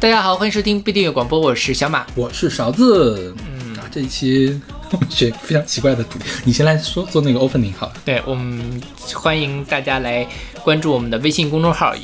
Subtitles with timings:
[0.00, 2.06] 大家好，欢迎收听不订阅广播，我是小马。
[2.14, 3.34] 我是勺子。
[3.46, 4.60] 嗯啊，这一期
[5.08, 7.94] 选非常奇怪的主题，你先来说做那个 opening 好了。
[8.04, 8.82] 对我们
[9.14, 10.26] 欢迎大家来
[10.62, 11.94] 关注我们的微信公众号，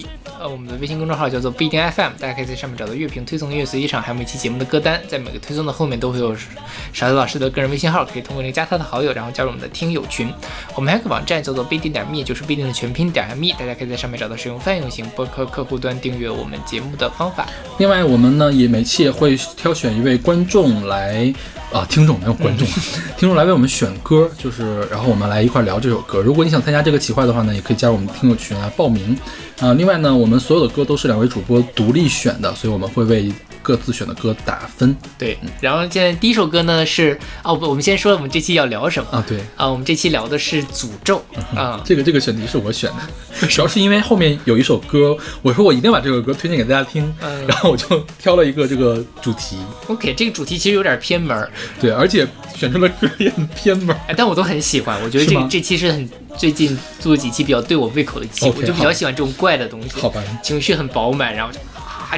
[0.41, 4.99] 呃，我们的微信公众号叫做不一定 FM，大家可以在上面找到乐评推送、音乐随机场，还有每期节目的歌单。
[5.07, 6.35] 在每个推送的后面都会有
[6.93, 10.33] 勺子老师的个人微信号，可以通过那个加他的好友，然后加入我们的听友群。
[10.75, 17.46] 我们还有个网站叫做不一定点 me，就是不一定的全拼点 me，大家可以在上面找到使用泛用型播客客户端订阅我们节目的方法。
[17.79, 21.32] 另外，我们呢也每期也会挑选一位观众来。
[21.73, 22.67] 啊，听众没有观众，
[23.17, 26.21] 听众来为我们选歌，就是然后我们来一块聊这首歌。
[26.21, 29.17] 如果你想参加这个企划的话呢，也可以加入我们听友群来报名。
[29.61, 33.33] 啊，另外呢，我们所有的歌都是两位主播独立选的，所以我们会为。
[33.62, 35.39] 各自选的歌打分，对。
[35.61, 39.25] 然后现在第一首歌呢是哦不，我们先说我们这期要聊什么啊？
[39.27, 41.23] 对啊，我们这期聊的是诅咒
[41.55, 41.81] 啊。
[41.84, 47.12] 这个这个选题是我选的，主要是因为后面有一首歌，我说我一定把这首歌推荐给大家听，
[47.47, 49.57] 然后我就挑了一个这个主题。
[49.89, 51.49] OK，这个主题其实有点偏门，
[51.81, 55.01] 对，而且选出了歌也很偏门，但我都很喜欢。
[55.03, 61.53] 我觉得这这期是很最近做几期比较对我胃口的期，我就比较喜欢这种怪的东西，好吧，情绪很饱满，然后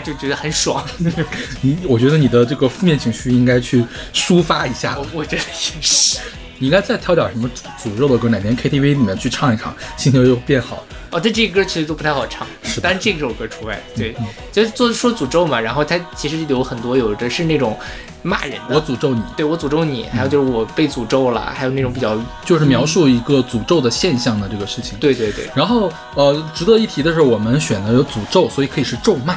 [0.00, 0.02] 就。
[0.02, 0.82] 他就觉得很爽。
[1.60, 4.98] 你，我觉得你的这个负面情绪应该去抒发一下。
[4.98, 6.18] 我我觉得也是。
[6.62, 10.84] 你应该再挑点什么诅咒的歌，哪天 KTV 里面去唱一唱，心情又变好。
[11.10, 13.82] 哦，这这歌其实都不太好唱，是，但是这首歌除外。
[13.96, 14.14] 对，
[14.52, 17.76] 就是做说诅咒嘛，然后它其实有很多，有的是那种
[18.22, 24.96] 骂人的，我诅咒你，对我诅咒你，还有就是我被诅咒了，还有那种比较就是描述一个诅咒的现象的这个事情。
[25.00, 25.50] 对对对。
[25.56, 29.36] 然后呃，值得一提的是，我们选的有诅咒，所以可以是咒骂。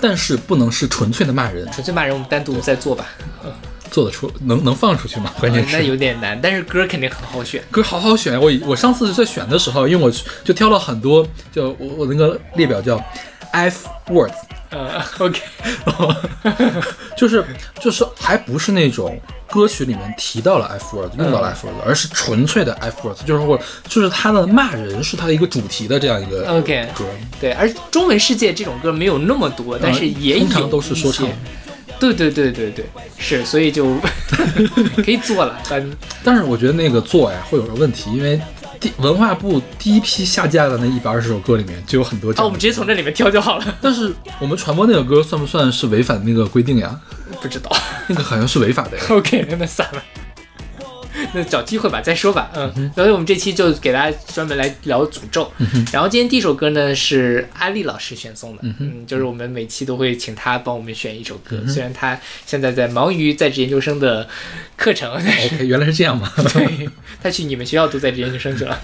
[0.00, 3.06] 但是不能是纯粹的骂人，纯粹骂人我们单独再做吧。
[3.94, 5.32] 做得出能能放出去吗？
[5.38, 8.40] 关键是那有点难，但是歌肯定很好选，歌好好选。
[8.40, 10.10] 我我上次在选的时候，因为我
[10.42, 13.00] 就挑了很多，就我我那个列表叫
[13.52, 14.34] F words，
[14.70, 15.40] 呃，OK，
[17.16, 17.44] 就是
[17.80, 19.16] 就是还不是那种
[19.48, 23.56] 歌曲里面提到了 F words 用到了 F words，而是纯粹的 F words，就是或
[23.86, 27.04] 就是他的骂人是他的一个主题的这样一个 OK 歌。
[27.40, 31.28] 对，而中文世界这种歌没有那么多，但是也有通常都是说唱。
[31.98, 32.84] 对对对对对，
[33.18, 33.96] 是，所以就
[35.02, 35.58] 可以做了。
[35.68, 38.40] 但但是我觉得那个做呀会有个问题，因为
[38.78, 42.30] 第文化部第一批下架的那一百二十首歌里面就有很多。
[42.32, 43.64] 哦，我们直接从这里面挑就好了。
[43.80, 46.98] 但是我们传播那个歌算不算是违反那个规定呀？
[47.40, 47.70] 不知道，
[48.08, 49.04] 那个好像是违法的呀。
[49.10, 50.02] OK，那算了。
[51.32, 52.50] 那找机会吧，再说吧。
[52.54, 55.50] 嗯，所以我们这期就给大家专门来聊诅咒。
[55.92, 61.62] 然后今天第一首歌呢是阿丽老师选送的，嗯，就是我们每期都会请他帮我们选一首歌。
[61.68, 64.28] 虽然他现在在忙于在职研究生的
[64.76, 65.14] 课程。
[65.60, 66.30] 原来是这样吗？
[66.52, 66.88] 对，
[67.22, 68.80] 他去你们学校读在职研究生去了。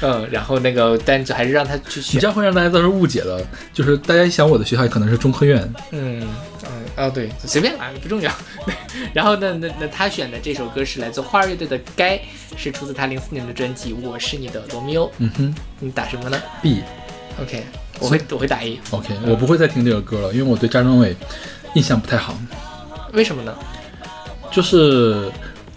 [0.00, 2.16] 嗯，然后那个，但就还是让他去选。
[2.16, 5.72] 你这样会让大家都是误解的，就是大家一想我的学校可能是中科院。
[5.92, 6.26] 嗯。
[6.96, 8.32] 啊，对，随便啦，不重要。
[9.14, 12.16] 然后呢，那那他选的这首歌是来自花儿乐队的《该》，
[12.56, 15.06] 是出自他零四年的专辑《我是你的罗密欧》。
[15.18, 16.82] 嗯哼，你打什么呢？B。
[17.40, 17.64] OK，
[18.00, 18.80] 我会我会打 A。
[18.90, 21.14] OK，我不会再听这个歌了，因为我对张张伟
[21.74, 22.36] 印象不太好。
[23.12, 23.54] 为什么呢？
[24.50, 25.30] 就是。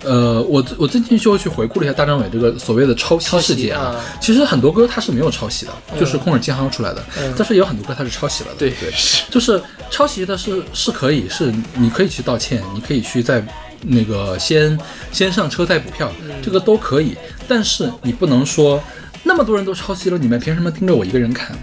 [0.04, 7.04] 呃，我我最近就去回顾了一下大张伟这个所谓的抄袭事件啊，其实很多歌他是没有抄袭的，就是空耳金行出来的，
[7.38, 8.56] 但是也有很多歌他是抄袭了的。
[8.58, 8.92] 对对，
[9.30, 13.46] 就是抄袭的是是可以，是你可以去道歉，你可以去在
[13.84, 14.76] 那个先
[15.12, 17.16] 先上车再补票，这个都可以，
[17.48, 18.82] 但是你不能说
[19.24, 21.56] 那么多人都抄袭了，你们凭什么盯着我一个人看？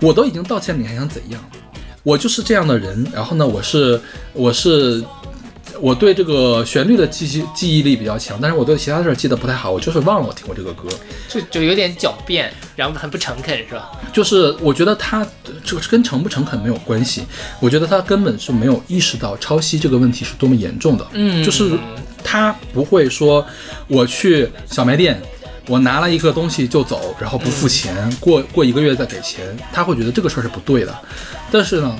[0.00, 1.38] 我都已经道歉，你还想怎样？
[2.02, 4.00] 我就是这样的人，然后呢，我是
[4.32, 5.04] 我是。
[5.84, 9.70] 我对这个旋律的记记记忆力比较强，但是我对其他事儿记得不太好。
[9.70, 10.88] 我就是忘了我听过这个歌，
[11.28, 13.92] 就就有点狡辩，然后很不诚恳，是吧？
[14.10, 15.26] 就是我觉得他
[15.62, 17.26] 这个跟诚不诚恳没有关系，
[17.60, 21.06] 我觉得他根本是没有意识到抄袭这个问题是多么严重的。
[21.12, 21.72] 嗯，就是
[22.24, 23.46] 他不会说
[23.86, 25.20] 我去小卖店，
[25.66, 30.98] 我拿了一个东西就走，然后不付钱，过过一个月再给钱，他会觉得这个事儿是不对的。
[31.52, 31.94] 但是呢？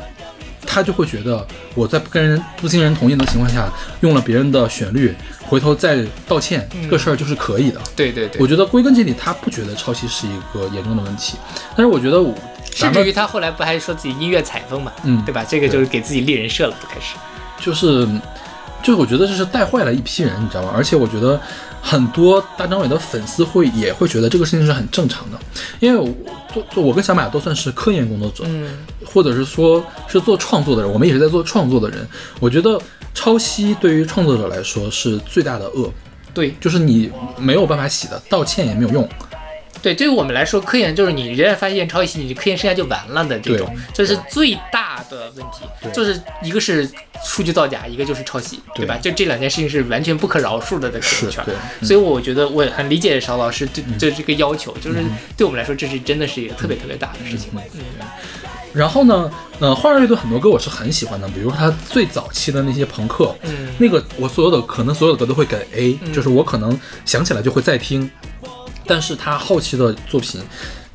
[0.66, 3.70] 他就会觉得我在不跟人不经人同意的情况下
[4.00, 7.80] 用了别人的旋律，回头再道歉，这个事儿就是可以的。
[7.94, 11.36] 对对对，我觉得归根结底他不觉得抄袭是一个严重的问题，
[11.76, 12.34] 但是我觉得我，
[12.74, 15.44] 甚至于他后来不还说自己音乐采风嘛，嗯，对吧？
[15.48, 17.14] 这个就是给自己立人设了，都开始。
[17.60, 18.06] 就是，
[18.84, 20.70] 就是我觉得这是带坏了一批人，你知道吗？
[20.76, 21.40] 而且我觉得。
[21.86, 25.38] 很多大张伟的粉丝会也会觉得这个事情是很正常的，
[25.80, 25.98] 因为
[26.54, 28.70] 我做我跟小马都算是科研工作者，嗯，
[29.04, 32.08] 或者是说是做创作的人，我们也是在做创作的人。
[32.40, 32.80] 我觉得
[33.12, 35.92] 抄袭对于创作者来说是最大的恶，
[36.32, 39.06] 对，就是你没有办法洗的，道歉也没有用，
[39.84, 45.60] 对，对于我们来说，科研就是你一旦发现抄袭，你科研生涯就完了的这种，这是最大的问题。
[45.82, 46.90] 对就是一个是
[47.22, 48.96] 数据造假，一个就是抄袭，对对吧？
[48.96, 51.44] 就这两件事情是完全不可饶恕的在科是研圈。
[51.44, 55.04] 对，嗯所以我觉得我很理解邵老师对对这个要求，就是
[55.36, 57.50] 对我们来说，这是真的是一个特别特别大的事情。
[57.74, 57.80] 嗯
[58.72, 59.30] 然后呢，
[59.60, 68.10] 呃，花儿乐队很多歌我是很喜欢的，比如他最早期的那些朋克，嗯那个我所有的可能所有的歌都会给 A，、嗯就是我可能想起来就会再听，
[68.86, 70.40] 但是他后期的作品，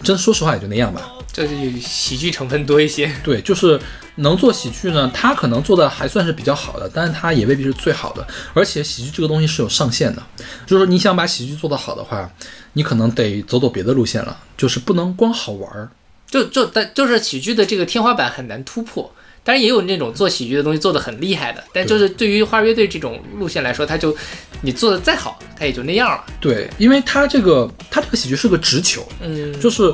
[0.03, 1.11] 真说实话也就那样吧。
[1.31, 3.11] 就是有喜剧成分多一些。
[3.23, 3.79] 对，就是
[4.15, 8.27] 能做喜剧呢，他可能做的还算是比较好的，但是他也未必是最好的。
[8.53, 10.23] 而且喜剧这个东西是有上限的，
[10.65, 12.29] 就是说你想把喜剧做得好的话，
[12.73, 15.89] 你可能得走走别的路线了，就是不能光好玩儿。
[16.27, 19.11] 就就但就是喜剧的这个天花板很难突破。
[19.43, 22.29] 当然也有那种做喜剧的东西做的很厉害的，但就是对。
[22.29, 24.15] 于花儿乐队这种路线来说，他就
[24.61, 26.23] 你做的再好，他也就那样了。
[26.39, 29.91] 对，因为他这个他这个喜剧是个直球，嗯，就是，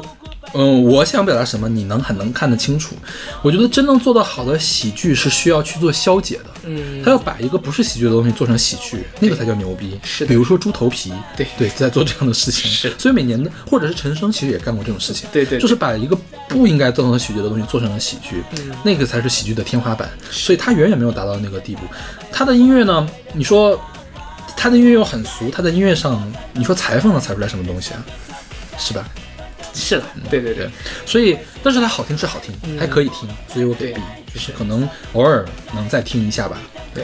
[0.53, 2.93] 嗯，我想表达什么，你能很能看得清楚。
[3.41, 7.01] 我觉得真正做得好的喜剧是需要去做消解的，嗯。
[7.01, 9.97] 他要把一个不是喜剧的东西做成喜剧，那个才叫牛逼。
[10.03, 10.27] 是的。
[10.27, 11.47] 比如说猪头皮，对。
[11.57, 12.69] 对，在做这样的事情。
[12.69, 12.93] 是。
[12.97, 15.61] 所以每年的或者是陈升其实也干过这种事情，对对对。
[15.61, 16.17] 就是把一个
[16.49, 18.71] 不应该做成喜剧的东西做成了喜剧，嗯。
[18.83, 20.09] 那个才是喜剧的天花板。
[20.31, 21.81] 所以他远远没有达到那个地步。
[22.31, 23.79] 他的音乐呢，你说
[24.55, 28.05] 他的音乐又很俗，他在音乐上，你说裁缝能裁出来什么东西啊？
[28.77, 29.07] 是吧？
[29.73, 30.71] 是的，对对对对，
[31.05, 34.01] 所以，但是它好听是好听，嗯还可以听，所以我给对 B，
[34.33, 36.57] 就是可能偶尔能再听一下吧。
[36.93, 37.03] 对。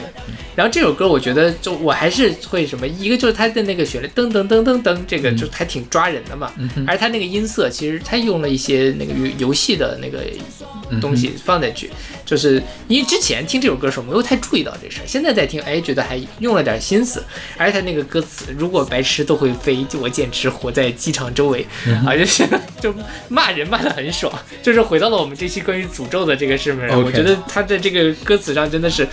[0.56, 6.50] 然后这首歌我觉得就我还是会什么，一个就是它的那个旋律噔噔噔噔噔，这个就还挺抓人的嘛。
[6.86, 10.24] 而它那个音色其实它用了一些那个游游戏的那个
[10.98, 11.90] 东西放进去，
[12.24, 17.24] 就是因为之前听这首歌的时候没有太注意到这事儿，现在在听，哎，觉得还用了点心思。
[17.56, 21.66] 而且他那个歌词，如果白痴都会飞，就我简直活在机场周围、
[22.06, 22.44] 啊，就是
[22.80, 22.94] 就
[23.28, 24.32] 骂人骂的很爽，
[24.62, 29.06] 就是回到了我们这期关于诅咒的这个事情我觉得他在这个歌词上真的是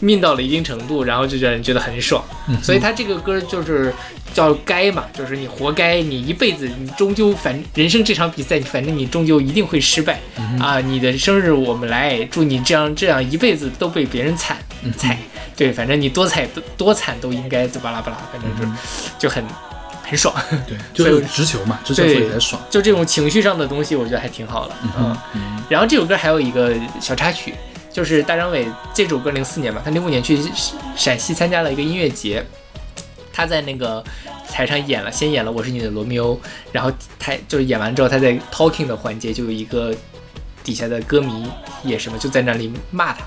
[0.00, 2.24] 命到了一定程度，然后就让人觉得很爽。
[2.62, 3.92] 所以他这个歌就是
[4.34, 10.18] 叫该嘛，就是你活该，你一辈子，你终究反人生这场比赛，反正你终究一定会失败、
[10.58, 10.80] 啊！
[10.80, 14.56] 你的生日我们来，祝你这样这样一辈子都被别人踩
[14.96, 15.18] 踩，
[15.54, 18.74] 对，反正你多踩多多惨都应该巴拉巴拉，反正就、
[19.18, 19.44] 就很
[20.02, 20.34] 很爽。
[20.66, 22.60] 对， 就是直球嘛，直球所以才爽。
[22.70, 24.74] 就这种情绪上的东西，我觉得还挺好的。
[25.34, 27.54] 嗯，然后这首歌还有一个小插曲，
[27.92, 30.38] 就是大张伟这首歌零四年吧，他零五年去
[30.96, 32.42] 陕西参加了一个音乐节，
[33.32, 34.04] 他在那个
[34.50, 36.34] 台上演了，先演了《我是你的罗密欧》，
[36.70, 39.94] 然后他就是演完之后，他在 talking 的环节就有一个
[40.62, 41.50] 底下的歌迷
[41.82, 43.24] 也什么就在那里骂他，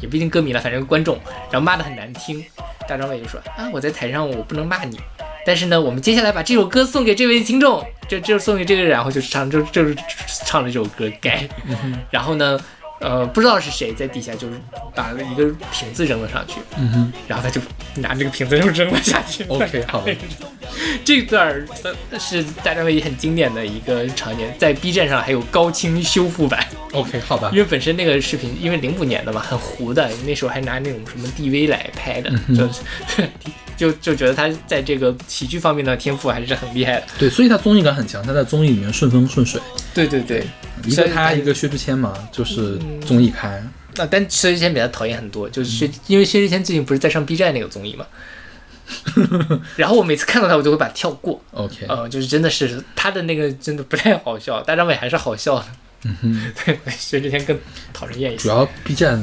[0.00, 1.18] 也不一定歌迷了，反正观众，
[1.50, 2.44] 然后骂的很难听。
[2.88, 4.96] 大张伟就说啊，我在台上我不能骂你，
[5.44, 9.96] 但是呢，我们接下来把这首歌送给这位听众，就就送给这个，然后就唱就就是
[10.44, 11.48] 唱了这首歌该，
[12.10, 12.60] 然后呢，
[13.00, 14.54] 呃，不知道是谁在底下就是
[14.94, 17.12] 把了一个瓶子扔了上去，嗯哼。
[17.28, 17.60] 然后他就
[17.96, 19.44] 拿这个瓶子又扔了下去。
[19.44, 20.00] ，OK，好。
[20.02, 20.16] 的，
[21.04, 21.66] 这段
[22.18, 27.50] 是大张伟很经典的一个场景，在 B 站上还有高清修复版，OK，好吧。
[27.52, 32.68] 因，为本身那个视频因为零五年的嘛，很糊的，那时候还拿那种什么 DV 来拍的，就
[33.76, 37.06] 就就觉得他在这个喜剧方面的天赋还是很厉害的。
[37.18, 39.60] 对，所以他综艺感很强，他在综艺里面顺风顺水，
[39.94, 40.46] 对对对，
[40.84, 43.52] 一个他一个薛之谦嘛，就是综艺咖。
[43.98, 48.06] 那但薛之谦比他讨厌很多，就是薛，因为薛之谦最近不是在上 B 站那个综艺嘛，
[49.76, 55.66] 然后我每次看到他，我就会把他跳过，OK，呃，就是真的是他的那个真的不太好笑，大张伟还是好笑的，
[56.04, 57.58] 嗯哼，对，薛之谦更
[57.92, 58.42] 讨人厌一些。
[58.42, 59.18] 主要 B 站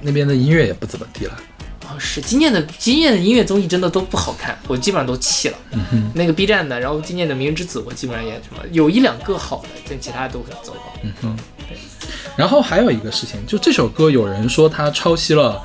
[0.00, 1.38] 那边的音乐也不怎么地了。
[1.88, 5.58] 哦，是今年的今年的音乐综艺真的都不好看，我基本上都弃了。
[5.72, 10.80] 嗯哼，那个 B 站的，然后今年的《明日之子》，我基本上也什么有一两个好的，但其他都很糟糕。
[11.02, 11.36] 嗯哼。
[11.68, 11.76] 对
[12.36, 15.60] 然后还有一个事情，就这首歌有人说他抄袭了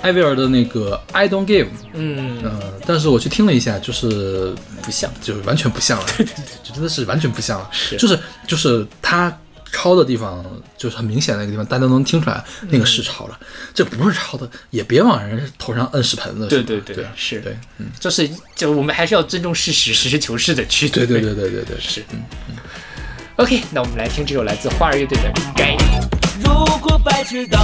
[0.00, 9.36] 艾薇儿的那个《I Don't Give》，嗯，呃，但是我去听了一下，就是不像，就完全不像了，对对对，就真的是完全不像了，是就是就是他
[9.72, 10.44] 抄的地方，
[10.76, 13.38] 就是很明显的那个地方，大家都能听出来那个是抄了，
[13.74, 22.00] 这不是抄的，也别往人头上摁屎盆子，对对对对是对，嗯，就是就我们还是要尊重事实，实事求是的去对对对对对对，是。
[22.12, 22.56] 嗯嗯
[23.36, 25.76] OK，那我们来听这首来自花儿乐队的《该》。
[26.42, 27.56] 如果白痴都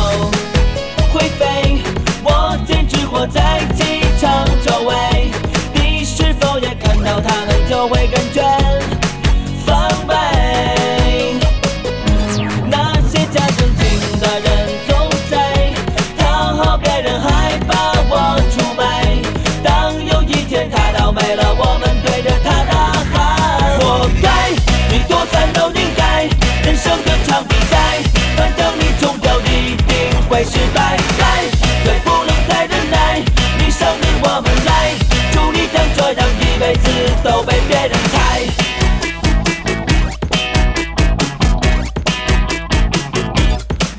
[1.12, 1.78] 会飞，
[2.22, 4.94] 我简直活在机场周围。
[5.74, 8.40] 你是否也看到他们就会感觉
[37.22, 38.40] 都被别人猜。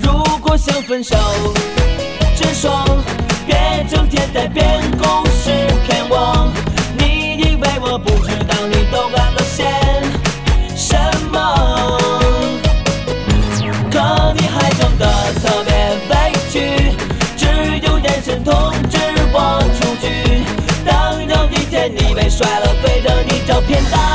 [0.01, 1.15] 如果想分手，
[2.36, 2.86] 直说，
[3.46, 5.51] 别整天在编故事
[22.29, 24.15] 摔了，对着你照片打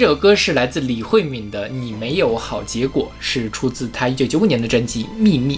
[0.00, 5.56] 这首歌是来自李慧敏的《你没有好结果》，是出自她一九九五年的专辑《秘密》。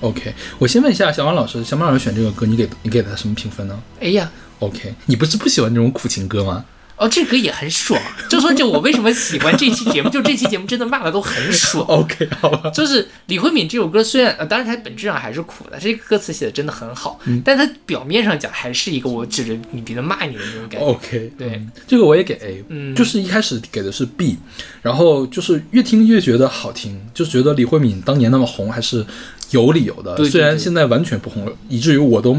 [0.00, 6.64] OK，我先问一下小马老师，小马老师选这个歌，你给你给他什么评分呢哎呀，？OK，你不是不喜欢这种苦情歌吗？
[6.98, 8.00] 哦，这歌也很爽。
[8.28, 11.84] 就说就我为什么喜欢这期节目，就这期节目真的骂的都很爽。
[11.88, 12.70] OK，好吧。
[12.70, 20.86] 就是李慧敏这首歌虽然呃，当然它本质上还是苦的，这个歌词写的真的很好，但它表面上讲还是一个我指着你鼻子骂你的那种感觉。
[20.86, 24.36] OK，对嗯这个我也给 A，嗯就是一开始给的是 B，
[24.82, 29.06] 然后就是越听越觉得好听，就觉得李慧敏当年那么红还是
[29.50, 32.36] 有理由的，对对虽然现在完全不红了，以至于我都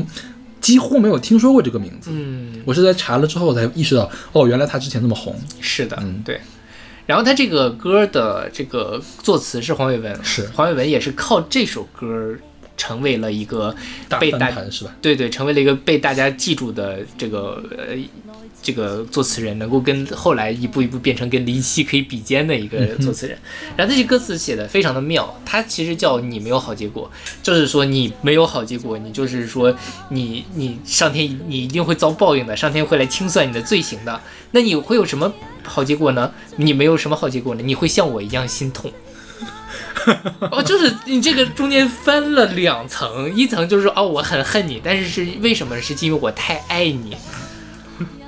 [0.70, 2.12] 几乎没有听说过这个名字。
[2.14, 5.36] 嗯，我是在查了之后才意识到，哦，原来他之前那么红。
[5.60, 6.40] 是的，嗯对。
[7.06, 12.36] 然后他这个歌的这个作词是黄伟文，是黄伟文也是靠这首歌
[12.79, 13.75] 成为了一个
[14.21, 14.95] 被大翻盘是吧？
[15.01, 17.93] 对对，成为了一个被大家记住的这个呃
[18.62, 23.38] 这个作词人，能够跟后来一步一步变成跟林夕可以比肩的一个作词人。
[23.75, 27.12] 然后这些歌词写的非常的妙，它其实叫你没有好结果，
[27.43, 29.75] 就是说你没有好结果，你就是说
[30.09, 34.21] 你你上天你一定会遭报应的，上天会来清算你的罪行的。
[34.51, 35.31] 那你会有什么
[35.63, 36.31] 好结果呢？
[36.55, 37.62] 你没有什么好结果呢？
[37.62, 38.89] 你会像我一样心痛。
[40.51, 45.79] 哦，就是你这个中间分了两层，一层就是说哦，我很恨你，但是是为什么？
[45.82, 47.15] 是因为我太爱你。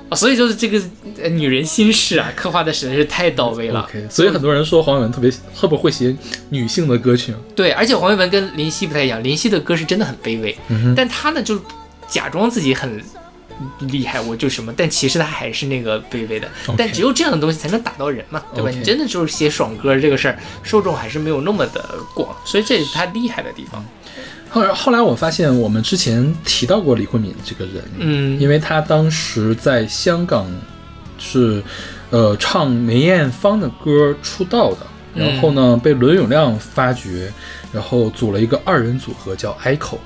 [0.08, 0.80] 哦，所以就是这个
[1.22, 3.88] 呃女人心事啊，刻画的实在是太到位了。
[4.10, 6.14] 所以很多人说黄伟文特别会不会写
[6.50, 7.34] 女性的歌曲。
[7.54, 11.58] 对，而且黄伟文跟林夕不太一样，林夕的歌是真的很卑微，嗯但他呢就
[12.06, 13.02] 假装自己很
[13.80, 16.48] 厉害，我就什么，但其实他还是那个卑微的。
[16.76, 23.84] 但只有这样的东西才能打到人嘛，对吧你真的就是写爽歌这个事儿，受众还是没有那么的广，所以这是他厉害的地方。
[24.50, 30.46] 后来后来我发现，我们之前提到过李慧敏这个人，嗯，因为她当时在香港
[31.18, 31.62] 是
[32.10, 34.78] 呃唱梅艳芳的歌出道的，
[35.14, 37.32] 嗯然后呢被伦永亮发掘，
[37.72, 39.96] 然后组了一个二人组合叫 Echo。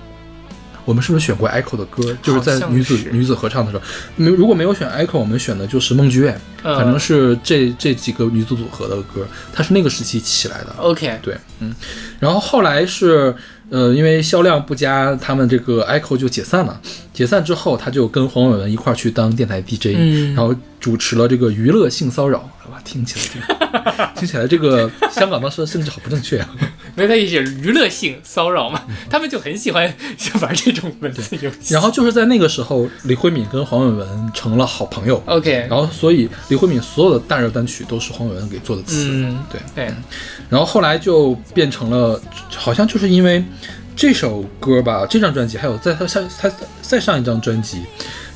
[0.86, 2.16] 我们是不是选过 Echo 的歌？
[2.22, 3.82] 就是在女子女子合唱的时候，
[4.16, 10.74] 没如果没有选 Echo，我们选的就是梦剧院，呃反正是这这几个女子组合的歌，它是那个时期起来的。
[10.78, 11.74] OK，对，嗯，
[12.18, 13.34] 然后后来是
[13.68, 16.80] 呃，因为销量不佳，他们这个 Echo 就解散了。
[17.12, 22.48] 解散之后，他就跟黄伟文一块儿去当电台 DJ，、嗯然后主持了这个娱乐性骚扰。
[22.70, 26.48] 哇，听起来这个 听起来这个香港当时的政治好不正确啊！
[26.96, 31.74] 没有，它也是娱乐性骚扰嘛，他们就很喜欢就玩这种文字游戏。
[31.74, 35.22] 然后就是在那个时候，李慧敏跟黄伟文成了好朋友。
[35.26, 39.08] OK，然后，所以李慧敏所有的大热单曲都是黄伟文给做的词。
[39.10, 39.60] 嗯，对。
[39.74, 39.94] 对，
[40.48, 42.20] 然后后来就变成了，
[42.56, 43.44] 好像就是因为
[43.94, 46.50] 这首歌吧，这张专辑还有在他下他
[46.80, 47.82] 再上一张专辑，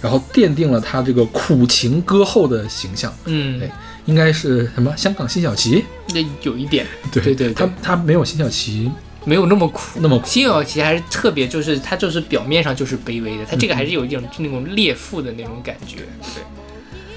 [0.02, 3.14] 然后奠定了他这个苦情歌后的形象。
[3.24, 3.70] 嗯对，
[4.10, 5.84] 应该是什么香港辛晓琪？
[6.12, 8.90] 那有一点，对对他他没有辛晓琪
[9.24, 15.98] 没有那么苦，那么苦辛晓琪还是特别，就是他就是表面上就是卑微的，他这嗯个还是有一种那种烈妇的那种感觉。
[16.34, 16.42] 对，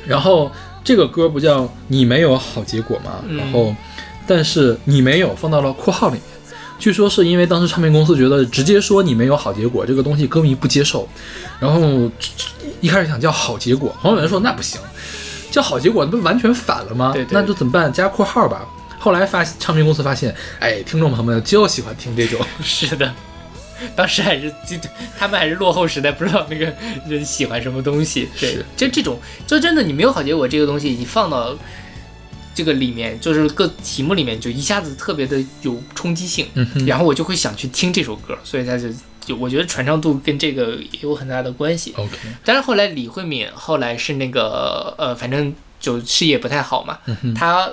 [0.05, 0.51] 然后
[0.83, 3.23] 这个歌不叫你没有好结果吗？
[3.27, 3.75] 嗯然后，
[4.27, 6.21] 但是你没有放到了括号里面。
[6.77, 11.07] 据说是因为当时唱片公司觉得直接说你没有好结果这个东西歌迷不接受，
[11.59, 12.12] 然后
[12.81, 14.81] 一开始想叫好结果，黄伟文说那不行，
[15.53, 17.12] 叫好结果那不完全反了吗？
[17.13, 17.93] 对对那就怎么办？
[17.93, 18.67] 加括号吧。
[18.98, 23.13] 后来发唱片公司发现，哎，听众朋友们就喜欢听这种，是的。
[23.95, 24.75] 当时还是就
[25.19, 26.74] 他们还是落后时代，不知道那个
[27.07, 28.29] 人喜欢什么东西。
[28.39, 31.55] 对是，就这种，就真的你没有好结果这个东西，你放到
[32.55, 38.88] 这个里面，就是各题目里面，就一下子特别的有冲击性，嗯然后我就会想去听这首歌，所以他就
[39.25, 41.94] 就我觉得传唱度跟这个也有很大的关系。
[41.96, 47.00] ，OK，但是后来李慧敏后来是那个呃，反正就事业不太好嘛，
[47.36, 47.72] 她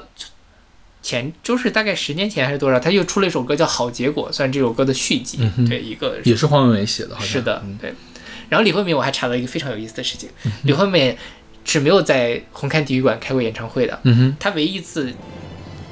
[1.02, 5.38] 前就是大概十年前还是多少，她又出了一首歌叫《好结果》，算这首歌的续集。
[5.40, 7.94] 嗯对，一个也是黄伟文写的，好像是的嗯，对。
[8.48, 10.28] 然后李慧敏我还查到一个非常有意思的事情，
[10.64, 11.16] 李慧敏
[11.64, 15.12] 是没有在红磡体育馆开过演唱会的，嗯哼，她唯一一次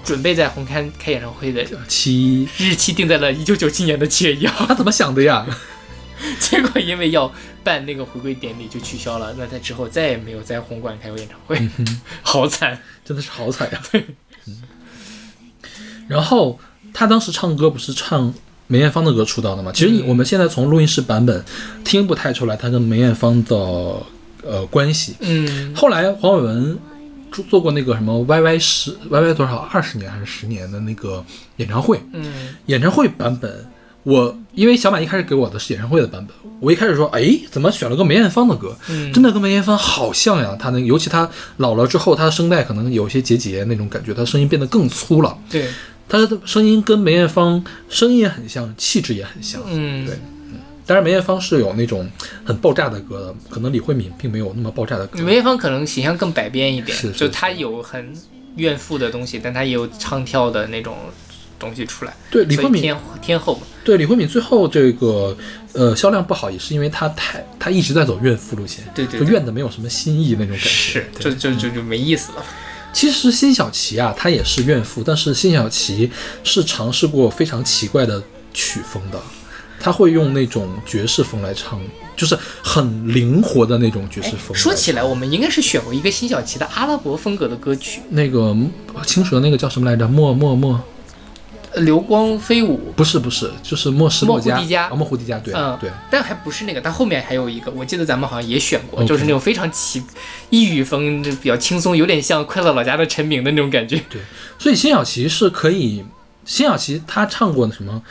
[0.08, 5.46] 准备在红磡开演唱会的期，日期定在了一九九七年的七月一号，他怎么想的呀？
[6.40, 7.30] 结果因为要
[7.62, 11.68] 办那个回归典礼就取消了，那他之后再也没有在红馆开过演唱会，
[12.22, 12.80] 好惨。
[13.04, 13.82] 真的是好惨呀！
[14.46, 14.62] 嗯
[16.08, 16.58] 然后
[16.94, 18.32] 他当时唱歌不是唱
[18.66, 19.70] 梅艳芳的歌出道的吗？
[19.74, 21.44] 其实你我们现在从录音室版本
[21.84, 23.54] 听不太出来他跟梅艳芳的
[24.42, 25.16] 呃关系。
[25.20, 26.78] 嗯，后来黄伟文
[27.32, 31.24] 做做过那个什么 YY 十 YY 多少二十年还是十年的那个
[31.56, 33.66] 演唱会，嗯，演唱会版本。
[34.04, 38.74] 我因为小马一开始给我的是演唱会的版本，我一开始说，哎，怎么选了个梅艳芳的歌？
[38.88, 40.56] 嗯真的跟梅艳芳好像呀。
[40.58, 45.36] 她那，尤其她老了之后，她的声带可能有些结节那种感觉，她声音变得更粗了。
[45.50, 45.68] 对，
[46.08, 49.60] 她的声音跟梅艳芳声音也很像，气质也很像。
[49.66, 50.18] 嗯，对
[50.88, 52.08] 当然，梅艳芳是有那种
[52.46, 55.20] 很爆炸的歌的，可能李慧敏并没有那么爆炸的歌。
[55.20, 58.10] 梅艳芳可能形象更百变一点，是是就她有很
[58.56, 60.96] 怨妇的东西，但她也有唱跳的那种
[61.58, 62.16] 东西出来。
[62.30, 65.36] 对李慧敏，天天后嘛，对李慧敏最后这个
[65.74, 70.68] 呃销量不好，也是因为她太她一直在走怨妇路线，对对对就怨的没有什么新意那种感觉。
[70.70, 72.42] 是，就就就就没意思了。
[72.94, 76.10] 其实辛晓琪啊，她也是怨妇，但是辛晓琪
[76.42, 78.22] 是尝试过非常奇怪的
[78.54, 79.20] 曲风的，
[79.80, 81.80] 她会用那种爵士风来唱，
[82.16, 84.54] 就是很灵活的那种爵士风。
[84.54, 88.56] 说起来，我们应该是选过一个辛晓琪的阿拉伯风格的歌曲，那个
[89.06, 90.06] 青蛇那个叫什么来着？
[90.08, 90.80] 莫莫莫，
[91.72, 92.92] 呃流光飞舞。
[92.96, 95.90] 不是不是，就是莫什诺莫胡迪加啊，莫胡迪加，对、嗯，对。
[96.10, 100.02] 但还不是那个，但后面还有一个，我记得咱们好像也选过就是那种非常奇
[100.50, 103.96] 异域风，就比较轻松，有点像《快乐老家》的陈明的那种感觉。
[104.10, 104.20] 对
[104.58, 106.04] 所以辛晓琪是可以，
[106.48, 108.02] 辛晓琪她唱过什么？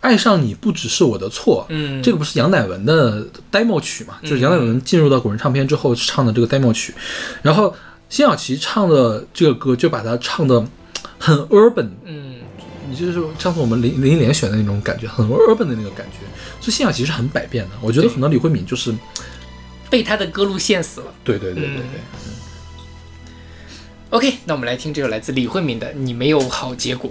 [0.00, 4.18] 爱上你不只是我的错，嗯，这个不是杨乃文的 demo 曲嘛？
[4.22, 6.94] 就是杨乃文进入到滚石唱片之后唱的这个 demo 曲，
[7.42, 7.74] 然后
[8.08, 10.64] 辛晓琪唱的这个歌就把它唱的
[11.18, 12.36] 很 urban，嗯，
[12.88, 16.18] 你就是说上次我们林林忆莲选的那种感觉，很 urban 的那个感觉。
[16.60, 18.94] 所以辛晓琪是很百变的，我觉得对可能李慧敏就是
[19.90, 21.06] 被他的歌路陷死了。
[21.24, 22.00] 对对对对对
[24.10, 27.10] ，OK，那我们来听这首来自李慧敏的《你没有好结果》。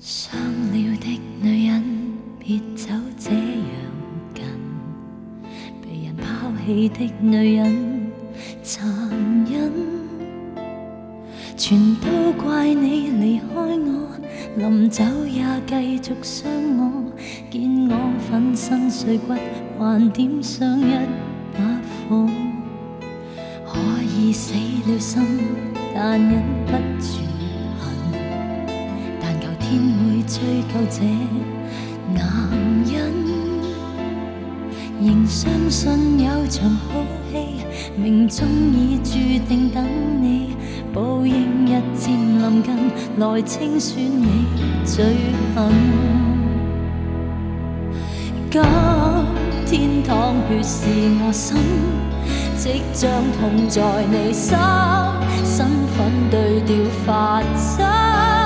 [0.00, 1.84] 伤了的女人，
[2.38, 3.36] 别走这样
[4.32, 4.42] 近。
[5.82, 8.10] 被人抛弃的女人，
[8.62, 8.88] 残
[9.44, 9.70] 忍。
[11.54, 14.08] 全都怪你离开我，
[14.56, 17.12] 临走也继续伤我。
[17.50, 17.60] 见
[17.90, 17.94] 我
[18.30, 19.34] 粉身碎骨，
[19.78, 20.94] 还点上一
[21.52, 21.60] 把
[22.08, 22.26] 火。
[23.66, 23.78] 可
[24.18, 24.54] 以死
[24.90, 25.22] 了心，
[25.94, 27.29] 但忍不住。
[29.70, 31.00] 天會追究這
[32.12, 32.26] 男
[32.92, 33.14] 人，
[35.00, 37.64] 仍相信有場好戏，
[37.96, 39.12] 命中已注
[39.48, 39.86] 定等
[40.20, 40.56] 你，
[40.92, 42.08] 報應日漸
[42.42, 44.44] 臨近，來清算你
[44.84, 45.04] 罪
[45.54, 45.72] 行。
[48.50, 48.60] 今
[49.66, 50.86] 天淌血是
[51.22, 51.56] 我心，
[52.58, 53.80] 即將痛在
[54.10, 54.58] 你心，
[55.44, 58.39] 身份對調發生。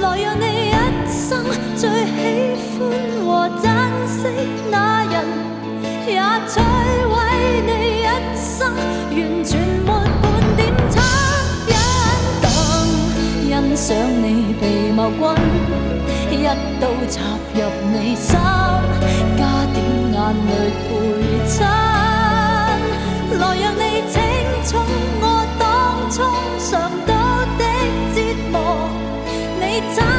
[0.00, 0.72] 來讓你一
[1.10, 1.44] 生
[1.76, 2.18] 最喜
[2.78, 2.78] 歡
[3.26, 3.26] 和
[3.60, 3.66] 珍
[4.06, 4.18] 惜
[4.70, 5.14] 那人，
[6.06, 6.54] 也摧
[7.08, 7.12] 毀
[7.66, 7.70] 你
[8.02, 8.06] 一
[8.36, 8.58] 生，
[9.10, 9.50] 完全
[9.84, 9.90] 沒
[10.22, 10.24] 半
[10.56, 10.96] 點惻
[11.68, 11.72] 隱。
[12.42, 12.46] 更
[13.42, 14.24] 欣賞你
[14.60, 15.20] 被謀君，
[16.30, 16.40] 一
[16.80, 17.16] 刀插
[17.54, 17.58] 入
[17.92, 18.30] 你心，
[19.36, 19.40] 加
[19.74, 19.76] 點
[20.12, 20.48] 眼淚
[20.84, 20.86] 陪
[21.48, 21.52] 襯。
[23.38, 24.14] 來讓你清
[24.64, 24.68] 楚
[29.80, 30.17] 你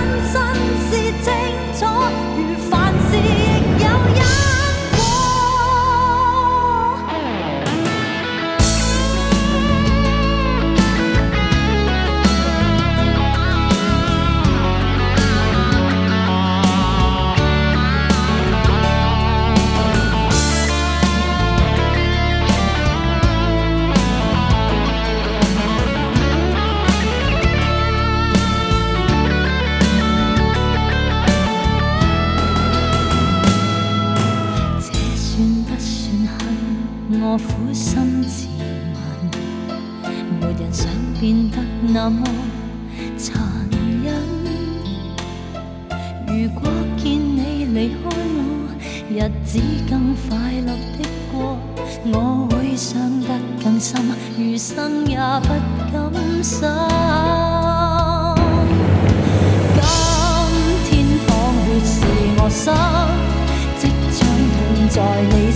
[42.10, 42.26] 那麼
[43.20, 43.30] 殘
[44.04, 44.08] 忍。
[46.26, 46.62] 如果
[46.98, 47.06] 見
[47.38, 48.42] 你離開我，
[49.12, 49.14] 日
[49.46, 50.28] 子更快
[50.66, 51.00] 樂的
[51.32, 51.38] 過，
[52.06, 52.16] 我
[52.50, 52.88] 會傷
[53.28, 53.30] 得
[53.64, 54.02] 更深，
[54.40, 55.50] 餘生也不
[55.94, 56.12] 甘
[56.44, 56.68] 心。
[59.76, 59.80] 今
[60.90, 60.92] 天
[61.28, 61.30] 淌
[61.62, 61.94] 血是
[62.40, 62.74] 我心，
[63.78, 63.82] 即
[64.18, 64.20] 將
[64.58, 64.58] 痛
[64.90, 64.98] 在
[65.30, 65.49] 你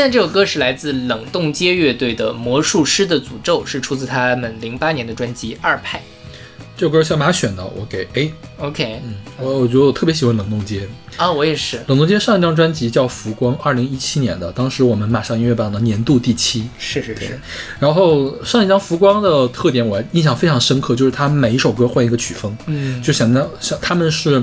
[0.00, 5.98] 现在这首歌是来自冷冻街乐队的《魔术师的诅咒》，是出自他们零八年的专辑《二派》。
[6.74, 8.32] 这首歌小马选的，我给 A。
[8.60, 10.88] OK，嗯我我觉得我特别喜欢冷冻街。
[11.18, 11.76] 啊，我也是。
[11.86, 16.66] 冷冻街上一张专辑叫《浮光》，二零一七年的，当时我们马上音乐榜的年度第七。
[16.78, 17.38] 是是是，
[17.78, 24.42] 然后上一张《浮光》的特点我印象非常深刻，就是他每一首歌换一个曲风，嗯，就想到像他们是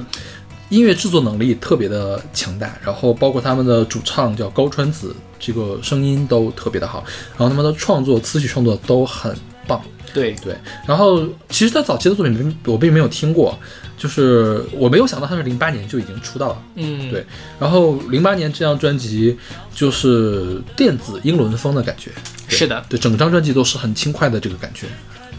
[0.70, 7.04] 音乐制作能力特别的强大，然后包括他们的主唱叫高川子，这个声音都特别的好，
[7.38, 9.36] 然后他们的创作词曲创作都很
[9.67, 9.82] 棒。
[10.13, 10.56] 对，对，
[10.88, 13.58] 然后其实他早期的作品并我并没有听过，
[13.97, 16.63] 就是我没有想到他是零八年就已经出道了。
[16.76, 17.23] 嗯，对，
[17.60, 19.38] 然后零八年这张专辑
[19.76, 22.10] 就是电子英伦风的感觉，
[22.47, 24.88] 是的，对，整张专辑都是很轻快的这个感觉。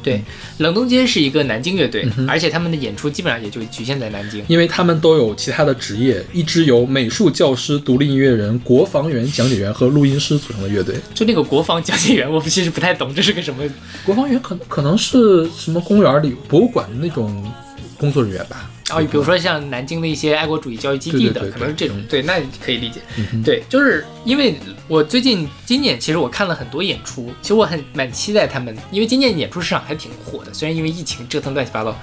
[0.08, 0.22] 对，
[0.58, 4.42] 冷冻街是一个南京乐队，嗯而且他们的演出基本上也就局限在南京。
[4.48, 10.94] 因为他们都有其他的职业，一支由美术教师、独立音乐人、国防员、讲解员和录音师组成的乐队。
[11.14, 13.62] 就那个国防讲解员，我其实不太懂这是个什么。
[14.04, 17.44] 国防员可可能是什么公园里、博物馆的那种
[17.98, 18.70] 工作人员吧？
[18.90, 21.96] 哦，比如说像南京的一些爱国主义教育基地的，可能是这种。
[22.08, 23.00] 对，那可以理解。
[23.32, 31.94] 嗯对，就是因为我最近今年其实我看了很多演出，其实我很蛮期待他们，因为今年演出市场还挺火的，虽然因为疫情折腾乱七八糟，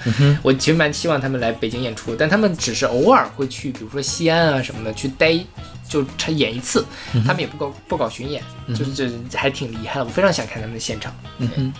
[0.41, 5.33] 我其实蛮希望他们来北京演出，但他们只是偶尔会去，比如说西安啊什么的去待，
[5.89, 11.15] 就他演一次，嗯他们也不搞不搞巡演，就是这还挺厉害的，我非常想看他们的现场。
[11.39, 11.73] 嗯哼，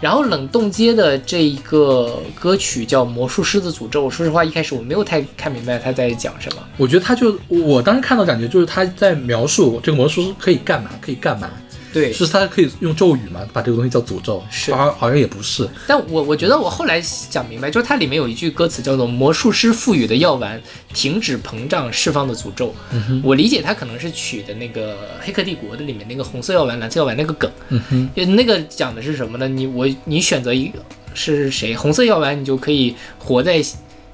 [0.00, 6.62] 然后冷冻街的这一个歌曲叫《魔术师的诅咒》，说实话一开始我没有太看明白他在讲什么。
[6.76, 11.50] 我觉得他就我当时看到感觉就是他在描述这个魔术师可以干嘛，可以干嘛。
[11.94, 12.12] 对。
[12.12, 14.74] 是他可以用咒语嘛，把这个东西叫诅咒，是。
[14.74, 20.60] 好像好像也不是，但我我觉得我后来想明白，就是它里面有一句歌词叫做“魔术师赋予的药丸
[20.92, 22.74] 停止膨胀释放的诅咒”，
[23.22, 29.46] 我理解它可能是取的那个《黑客帝国》的里面那个红色药丸、蓝色药丸那个梗，嗯哼，那个讲的是什么呢？
[29.46, 30.78] 你我你选择一个
[31.14, 33.62] 是谁，红色药丸你就可以活在。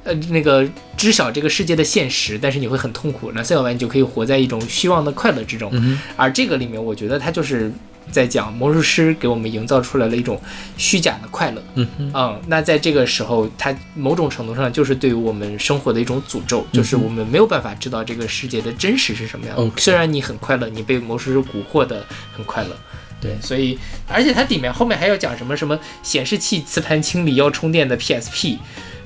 [0.04, 3.30] 呃，那个知晓这个世界的现实，但是你会很痛苦。
[3.32, 5.70] 蓝色药丸你就可以活在一种虚妄的快乐之中。
[5.74, 7.70] 嗯而这个里面，我觉得它就是
[8.10, 10.40] 在讲魔术师给我们营造出来了一种
[10.76, 11.62] 虚假的快乐。
[11.74, 22.70] 嗯哼，嗯，那在这个时候，它某种程度上就是对于我们生活的一种诅咒，就是我们没有办法知道这个世界的真实是什么样虽然你很快乐，你被魔术师蛊惑的很快乐。
[23.20, 28.56] 对，所以而且它里面后面还要讲什么什么显示器磁盘清理要充电的 PSP，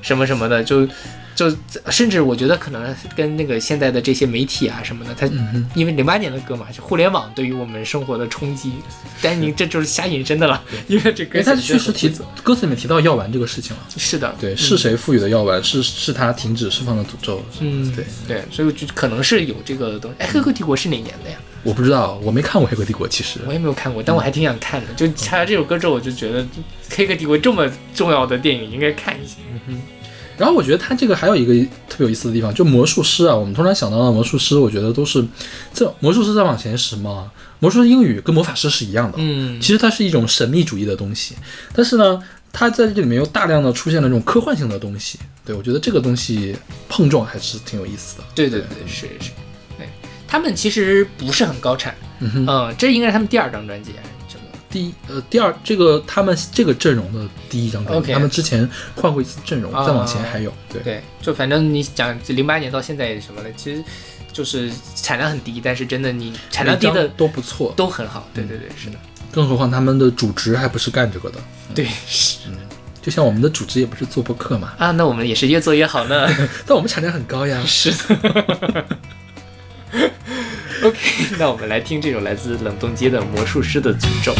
[0.05, 0.87] 什么什么的，就
[1.33, 1.51] 就
[1.89, 5.25] 甚至我觉得可能跟那个现在的这些媒体啊什么的，它
[5.73, 8.73] 因为零八年的歌嘛，就互联网对于我们生活的冲击，
[9.19, 12.07] 但是你这就是瞎引申的了，因为这歌他写确实提
[12.43, 15.61] 歌词里面提到药丸这个事情了，是的，对，是谁赋予的药丸？
[15.63, 20.17] 是是他停止释放的诅咒，嗯，对，对，所以我就可能是有这个东西。
[20.19, 21.37] 哎，《黑客帝国》是哪年的呀？
[21.63, 24.93] 我不知道，我没看过《黑客帝国》，其实我也没有看过，但我还挺想看的。
[24.93, 26.43] 就查了这首歌之后，我就觉得
[26.95, 29.37] 《黑客帝国》这么重要的电影应该看一下。
[30.37, 31.53] 然后我觉得他这个还有一个
[31.87, 35.25] 特别有意思的地方，就魔术师啊，我们通常想到的魔术师，我觉得都是
[35.73, 41.35] 这魔术师在往前什么，魔术师英语跟魔法师是一样的，嗯其实它是一种神秘主义的东西，
[41.73, 42.21] 但是呢，
[42.51, 46.55] 它在这里面又大量的出现了这种科幻性的东西，对我觉得这个东西
[46.89, 48.23] 碰撞还是挺有意思的。
[48.33, 49.31] 对对对，是是。
[49.77, 49.87] 对，
[50.27, 53.91] 他们其实不是很高产，嗯哼，嗯，这应该是他们第二张专辑？
[54.75, 60.81] 第一呃第二这个他们这个阵容的第一张专辑他们之前换过一次阵容，啊再往前还有对。
[60.83, 63.81] 对，就反正你讲零八年到现在什么的，其实
[64.33, 68.27] 就是产量很低，但是真的你产量低的都不错，都很好。
[68.33, 68.97] 对对对，是的，
[69.31, 71.39] 更何况他们的主职还不是干这个的，
[71.73, 72.39] 对是
[73.01, 76.27] 就像我们的主职也不是做播客嘛，啊，那我们也是越做越好呢。
[76.67, 77.63] 但我们产量很高呀。
[77.65, 78.85] 是的。
[80.83, 80.99] OK，
[81.39, 84.33] 那我们来听这首来自冷冻街的《魔术师的诅咒》。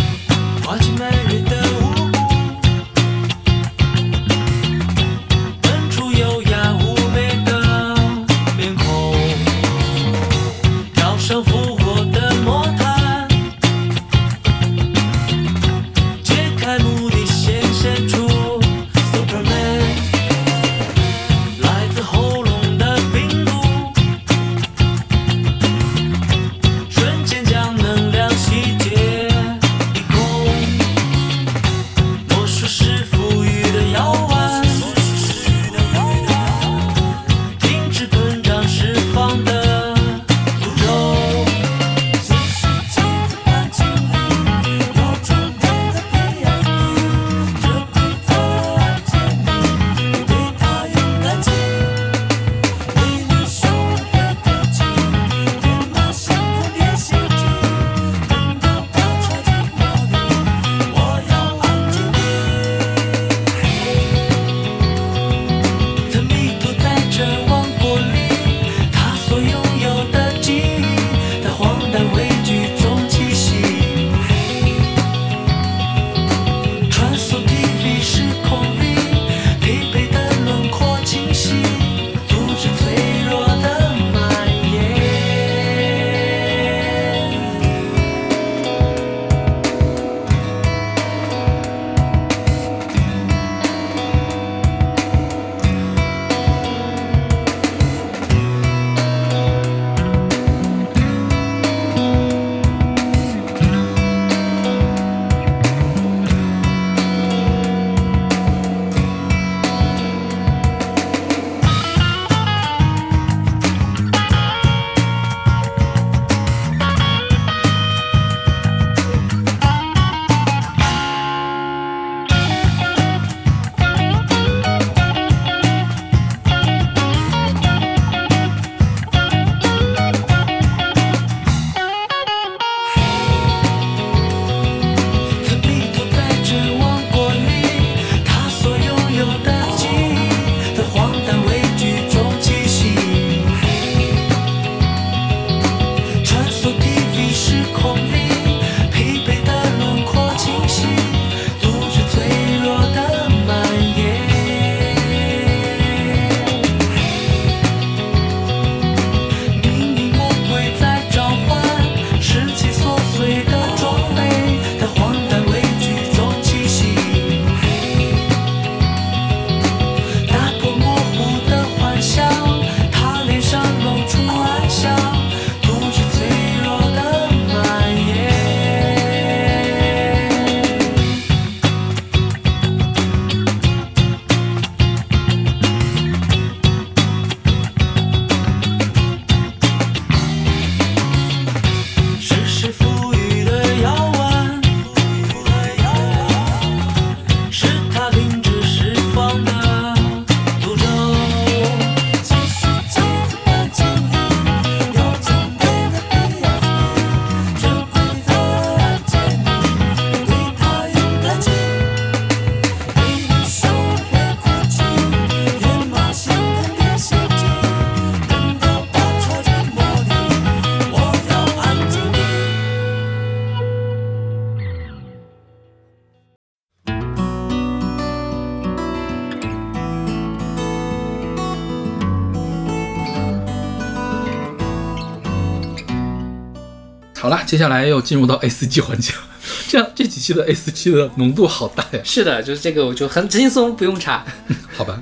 [237.45, 239.19] 接下来又进入到 A 四 G 环节了。
[239.67, 241.99] 这样这几期的 A 四 G 的浓度好大呀。
[242.03, 244.25] 是的，就是这个我就很轻松，不用查。
[244.75, 245.01] 好吧，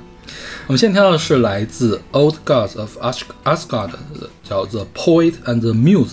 [0.66, 2.96] 我们现在听到的是来自 Old Gods of
[3.44, 6.12] Asgard 的叫 The Poet and the Muse，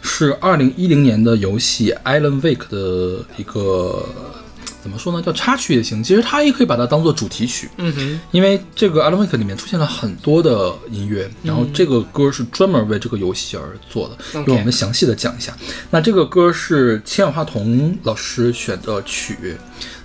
[0.00, 4.06] 是二零一零年的游戏 Alan Wake 的一个
[5.02, 7.68] 说呢，叫插曲也行，其实它也可以把它当做主题曲。
[7.78, 15.56] 嗯哼，因为这个 Alan Wake 里面出现了很多的音乐，然后这个歌是专门为这个游戏而做的，OK 用我们详细的讲一下。
[15.90, 19.56] 那这个歌是千氧化铜老师选的曲，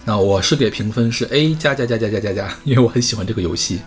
[0.06, 3.82] 那我是给评分是 A 加加加加加加加，因为我很喜欢这个游戏，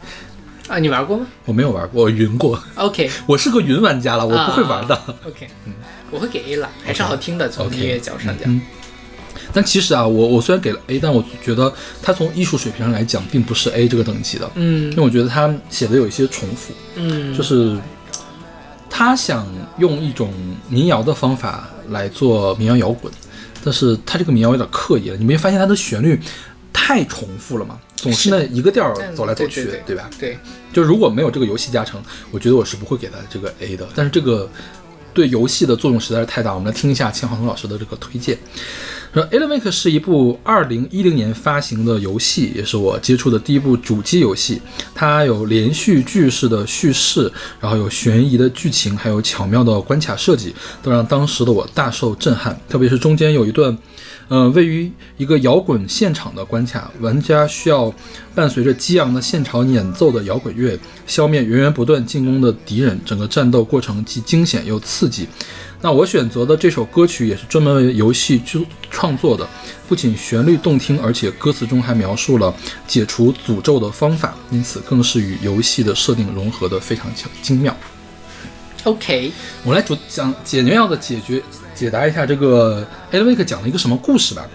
[0.68, 2.62] 啊，你玩过吗我没有玩过，我云过？
[2.76, 4.94] OK，我是个云玩家了，我不会玩的。
[4.94, 5.72] 啊 OK，嗯
[6.12, 8.52] 我会给 A 了，还是好听的，从音乐角上讲。
[8.52, 8.60] 嗯
[9.52, 16.72] 但其实啊，我我虽然给了 A，但我觉得他从艺术水平上来讲，并不是 A 这个等级的，嗯因嗯为我觉得他写的有一些重复。
[16.96, 17.76] 嗯，就是
[18.88, 19.46] 他想
[19.78, 20.32] 用一种
[20.68, 23.12] 民谣的方法来做民谣摇滚，
[23.64, 25.16] 但是他这个民谣有点刻意了。
[25.16, 26.20] 你没发现他的旋律
[26.72, 27.78] 太重复了吗？
[27.96, 30.08] 总是那一个调走来走去，对对吧？
[30.18, 30.38] 对，
[30.72, 33.86] 就如果没有这个游戏加成，我觉得我是不会给他这个 A 的。
[33.94, 34.48] 但是这个
[35.12, 38.38] 对游戏的作用实在是太大，我们来听一下钱浩东老师的这个推荐。
[39.12, 44.62] 说《Alan Wake》是一部2010年发行的游戏，也是我接触的第一部主机游戏。
[44.94, 52.56] 它有连续剧式的叙事，然后有悬疑的剧情，还有巧妙的关卡设计，都让当时的我大受震撼。
[52.68, 53.76] 特别是中间有一段，
[54.28, 57.92] 呃，位于一个摇滚现场的关卡，玩家需要
[58.32, 62.96] 伴随着激昂的现场演奏的摇滚乐，消灭源源不断进攻的敌人。
[63.04, 65.26] 整个战斗过程既惊险又刺激。
[65.82, 69.48] 那我选择的这首歌曲也是专门为游戏制创作的，
[69.88, 72.54] 不仅旋律动听，而且歌词中还描述了
[72.86, 77.74] 解除诅咒的方法，因此更是与游戏的设定融合的非常精精妙。
[78.84, 79.32] OK，
[79.64, 81.42] 我来主讲简要的解决
[81.74, 84.46] 解答一下这个 Alan Wake 讲了一个什么故事吧。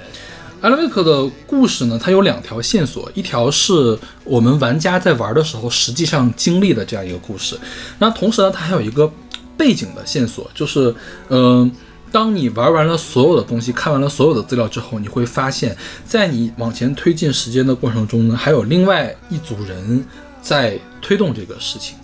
[0.62, 7.60] Alan Wake 的故事呢，它有两条线索，一条是我们玩家在玩的时候实际上经历的这样一个故事，
[7.98, 9.12] 那同时呢，它还有一个
[9.58, 10.94] 背景的线索，就是
[11.30, 11.72] 嗯。
[12.12, 20.06] 当你玩完了所有的东西，看完了所有的资料之后，你会发现，在你往前推进时间的过程中呢，还有另外一组人
[20.42, 21.98] 在推动这个事情。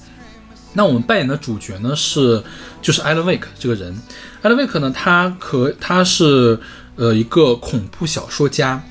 [0.74, 2.44] 那我们扮演的主角呢是
[2.82, 3.98] 就是 Alan Wake 这个人
[4.44, 6.60] ，Alan Wake 呢，他可他是
[6.98, 8.84] 呃一个恐怖小说家，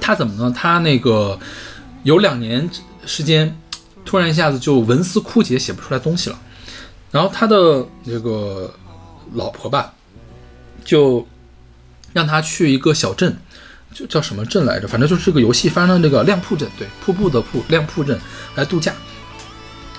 [0.00, 0.54] 他怎么呢？
[0.56, 1.36] 他那个
[2.04, 2.70] 有两年
[3.04, 3.58] 时间，
[4.04, 6.38] 突然一下子就文思枯竭，写不出来东西了。
[7.10, 8.72] 然后他的这个
[9.34, 9.92] 老婆吧，
[10.84, 11.26] 就
[12.12, 13.36] 让他去一个小镇，
[13.94, 14.86] 就叫什么镇来着？
[14.86, 18.18] 反正就是这个游戏发生的这个亮铺镇，对，瀑布的瀑，亮铺镇
[18.54, 18.94] 来度假。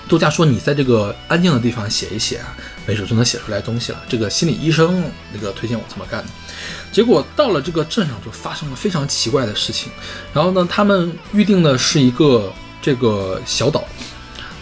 [0.08, 4.02] 度假说你在这个安静的地方写一写啊，没准就能写出来东西了。
[4.08, 6.28] 这个心理医生那个推荐我这么干的，
[6.90, 9.92] 结果到了这个镇上就发生了非常奇怪的事情。
[10.34, 13.84] 然后呢，他们预定的是一个这个小岛，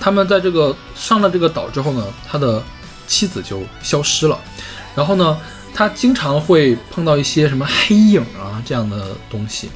[0.01, 2.63] 他们在这个上了这个岛之后呢，他的
[3.07, 4.39] 妻子就消失了。
[4.95, 5.39] 然后呢，
[5.75, 9.71] 他经常会碰到一些什么黑影啊这样的东西。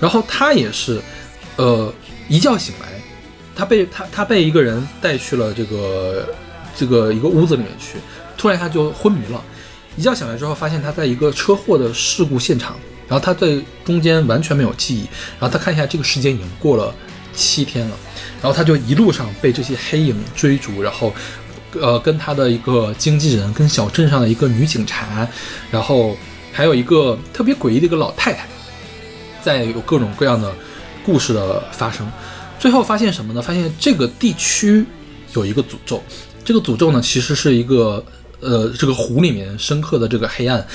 [0.00, 1.00] 然后他也是，
[1.56, 1.92] 呃，
[2.28, 2.88] 一觉醒来。
[3.56, 6.28] 他被他他被一个人带去了这个
[6.76, 7.98] 这个一个屋子里面去，
[8.36, 9.42] 突然他就昏迷了，
[9.96, 12.76] 一觉醒来之后发现他在一个车祸的事故现场，
[13.08, 15.08] 然后他在中间完全没有记忆，
[15.40, 16.94] 然后他看一下这个时间已经过了
[17.34, 17.96] 七天了，
[18.40, 21.12] 然后他就一路上被这些黑影追逐，然后
[21.72, 25.28] 呃跟他的一个经纪人，跟小镇上的一个女警察，
[25.70, 26.16] 然后
[26.52, 28.46] 还有一个特别诡异的一个老太太，
[29.42, 30.54] 在有各种各样的
[31.04, 32.10] 故事的发生。
[32.58, 33.40] 最后发现什么呢？
[33.42, 34.84] 发现这个地区
[35.34, 36.02] 有一个诅咒，
[36.44, 38.04] 这个诅咒呢其实是一个
[38.40, 40.66] 呃这个湖里面深刻的这个黑暗。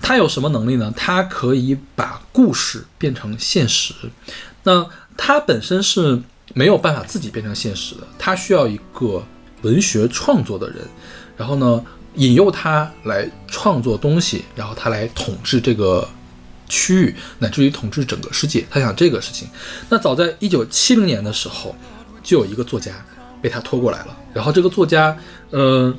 [0.00, 0.92] 它有什么能力呢？
[0.96, 3.92] 它可以把故事变成现实。
[4.62, 6.20] 那它本身是
[6.54, 9.22] 没有办法自己变成现实的，他需要一个
[9.62, 10.78] 文学创作的人，
[11.36, 11.84] 然后呢
[12.14, 16.08] 引诱他来创作东西，然后他来统治这个。
[16.68, 19.46] 区域乃至于统治整个世界，他想这个事情。
[19.90, 21.76] 那早在一九七零年的时候，
[22.22, 22.92] 就有一个作家
[23.42, 24.16] 被他拖过来了。
[24.32, 25.14] 然后这个作家，
[25.50, 25.94] 呃，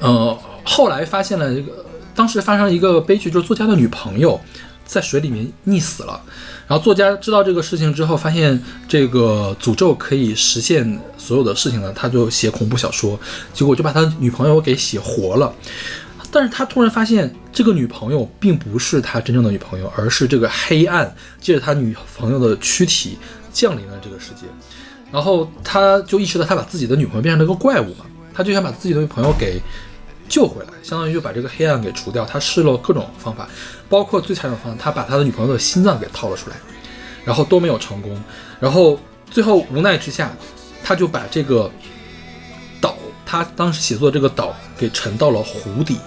[0.00, 1.82] 呃，后来发现了这个，
[2.14, 4.38] 当时发生了一个悲剧，就是作家的女朋友
[4.84, 6.20] 在水里面溺死了。
[6.66, 8.58] 然后作家知道这个事情之后，发现
[8.88, 13.18] 这个诅咒可以实现所有的事情呢，他就写恐怖小说，
[13.52, 15.52] 结果就把他女朋友给写活了。
[16.32, 23.16] 但是他突然发现，这个女朋友并不是他真正的女朋友，而是这个黑暗借着他女朋友的躯体
[23.52, 24.46] 降临了这个世界。
[25.12, 29.60] 然后他就意识到，他把自己的女朋友变成了一个怪物嘛，他就想把自己的女朋友给
[30.34, 32.24] 救回来，相当于就把这个黑暗给除掉。
[32.24, 33.48] 他试了各种方法，
[33.88, 36.56] 包括最残忍的方法，他把他的女朋友的心脏给掏了出来，
[37.24, 38.20] 然后都没有成功。
[38.58, 38.98] 然后
[39.30, 40.32] 最后无奈之下，
[40.82, 41.70] 他就把这个
[42.80, 45.98] 岛，他当时写作这个岛给沉到了湖底，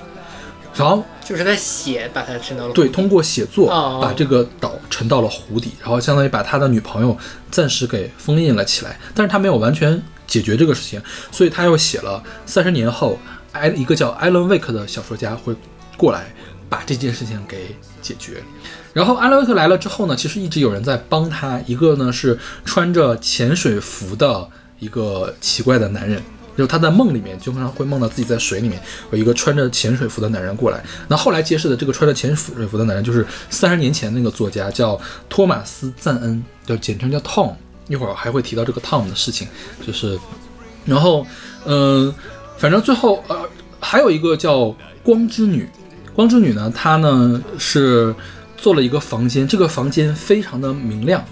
[0.76, 7.18] 然后就是他写把它沉到了对，通过写作哦把这个岛沉到了湖底，然后相当于把他的女朋友
[7.50, 11.02] 暂时给封印了起来，但是他没有完全解决这个事情，
[11.32, 13.18] 所以他又写了三十年后，
[13.58, 15.56] 埃一个叫艾伦·威克的小说家会
[15.96, 16.34] 过来
[16.70, 18.42] 把这件事情给解决。
[18.94, 24.50] 然后艾伦·威克来了之后呢，其实一直有人在帮他，一个呢是穿着潜水服的
[24.80, 26.22] 一个奇怪的男人。
[26.58, 28.82] 就他在梦里面经常会梦到自己在水里面
[29.12, 30.84] 有一个穿着潜水服的男人过来。
[31.08, 35.00] 那后来揭示的这个穿着潜水服的男人，就是三十年前那个作家叫
[35.30, 37.54] 托马斯·赞恩，就简称叫 Tom。
[37.88, 39.48] 一会儿还会提到这个 Tom 的事情，
[39.86, 40.20] 就是，
[40.84, 41.26] 然后，
[41.66, 42.14] 嗯、
[42.58, 43.48] 反正最后呃
[43.80, 45.68] 还有一个叫光之女，
[46.14, 48.14] 光之女呢，她呢是
[48.58, 51.24] 做了一个房间，这个房间非常的明亮，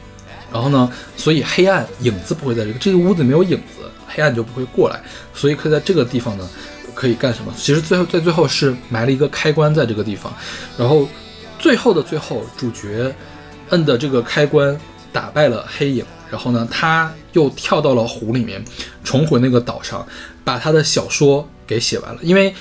[0.53, 5.01] 然后呢，所以黑暗影子不会在这个这个屋子没有影子，黑暗就不会过来，
[5.33, 6.47] 所以可以在这个地方呢
[6.93, 7.51] 可以干什么？
[7.57, 10.31] 其实最后在最后是埋了一个开关在这个地方，
[10.77, 11.07] 然后
[11.57, 13.13] 最后的最后，主角
[13.71, 14.77] 摁的这个开关
[15.11, 16.05] 打败了黑影，
[16.35, 18.61] 然后呢，他又跳到了湖里面，
[19.03, 20.05] 重回那个岛上，
[20.43, 22.19] 把他的小说给写完了。
[22.21, 22.53] 因为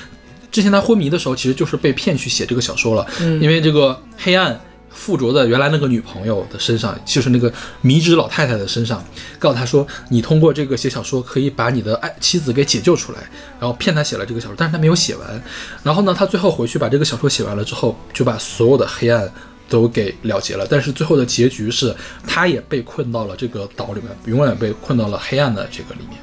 [0.53, 4.61] 之前他昏迷的时候，其实就是被骗去写这个小说了，嗯因为这个黑暗。
[4.97, 9.05] 附着在原来那个女朋友的身上，就是那个迷之老太太的身上，
[9.41, 13.18] 告诉他说，你通过这个写小说可以把你的爱妻子给解救出来，
[13.59, 15.43] 然后骗他写了这个小说，但是他没有写完。
[15.83, 19.29] 然后呢，他最后回去把这个小说写完了之后，就把所有的黑暗
[19.69, 20.67] 都给了结了。
[20.69, 21.95] 但是最后的结局是，
[22.27, 26.19] 他也被困到了这个岛里面，永远被困到了黑暗的这个里面。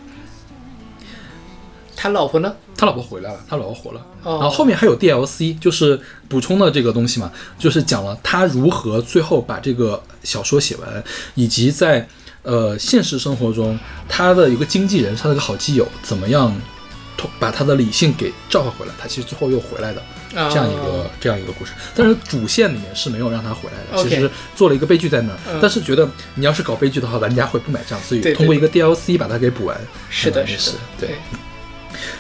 [1.96, 2.56] 他老婆呢？
[2.76, 4.04] 他老婆回来了，他老婆活了。
[4.24, 11.04] 哦然后后面还有 DLC，就是补充的这个东西嘛，就是讲了他如何最后把这个小说写完，
[11.36, 12.08] 以及在
[12.42, 13.78] 呃现实生活中
[14.10, 16.60] 他的一个经纪人，他的一个好基友，怎么样通
[17.40, 20.02] 把他的理性给召唤回来，他其实最后又回来的
[20.36, 21.72] 啊这样一个、这样一个故事。
[21.96, 25.32] 但是主线里面是没有让他回来的其实做了一个悲剧在那
[25.62, 29.78] 但是觉得你要是搞悲剧的话，玩家会不买账，所以通过一个 DLC 把它给补完。
[30.10, 31.16] 是的，是的，对。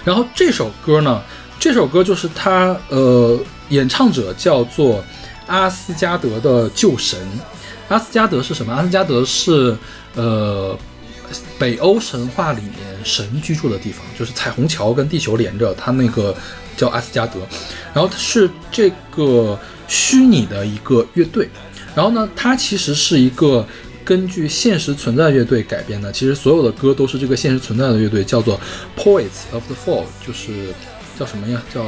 [0.03, 1.21] 然后这首歌呢，
[1.59, 3.39] 这首歌就是他呃，
[3.69, 5.03] 演唱者叫做
[5.47, 7.19] 阿斯加德的旧神。
[7.87, 8.73] 阿斯加德是什么？
[8.73, 9.75] 阿斯加德是
[10.15, 10.77] 呃
[11.57, 16.35] 北欧神话里面神居住的地方，就是彩虹桥跟地球连着，它那个
[16.75, 17.39] 叫阿斯加德。
[17.93, 21.49] 然后它是这个虚拟的一个乐队。
[21.93, 23.67] 然后呢，它其实是一个
[24.05, 26.11] 根据现实存在乐队改编的。
[26.11, 28.59] 其实所有的歌都是这个现实存在的乐队，叫做
[28.97, 30.73] Poets of the Fall，就是
[31.19, 31.61] 叫什么呀？
[31.73, 31.83] 叫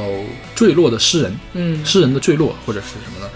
[0.54, 3.30] 坠落的诗人，嗯诗人的坠落或者是什么呢？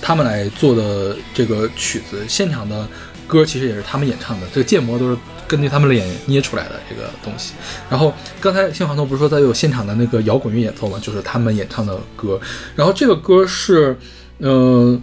[0.00, 2.88] 他们来做的这个曲子，现场的
[3.26, 5.16] 歌其实也是他们演唱的，这个建模都是
[5.48, 7.52] 根据他们脸捏出来的这个东西。
[7.90, 10.98] 然后刚才新华头不是说他有现场的那个摇滚乐演奏吗？
[11.02, 12.40] 就是他们演唱的歌。
[12.74, 13.96] 然后这个歌是，
[14.38, 15.00] 呃，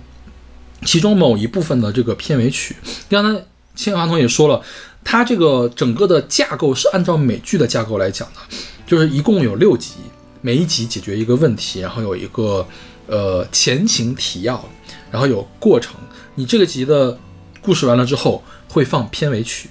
[0.86, 2.76] 其中某一部分的这个片尾曲。
[3.10, 4.62] 刚才新华头也说了，
[5.04, 9.96] 它这个整个的架构是按照美剧的架构来讲的，就是一共有六集，
[10.42, 12.68] 每一集解决一个问题，然后有一个
[13.08, 14.64] 呃前情提要，
[15.12, 15.96] 然后有过程。
[16.36, 17.18] 你这个集的
[17.62, 19.70] 故事完了之后会放片尾曲，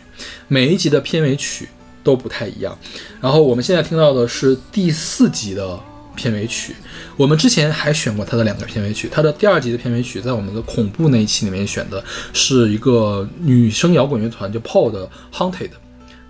[0.49, 1.69] 每一集的片尾曲
[2.03, 2.77] 都不太一样。
[3.21, 5.79] 然后我们现在听到的是第四集的
[6.16, 6.75] 片尾曲，
[7.16, 12.03] 我们之前还选过它的两个片尾曲，它的第二集的片尾曲在我们的恐怖那一期里面选的
[12.33, 15.71] 是一个女生摇滚乐团叫 Paul 的 Haunted，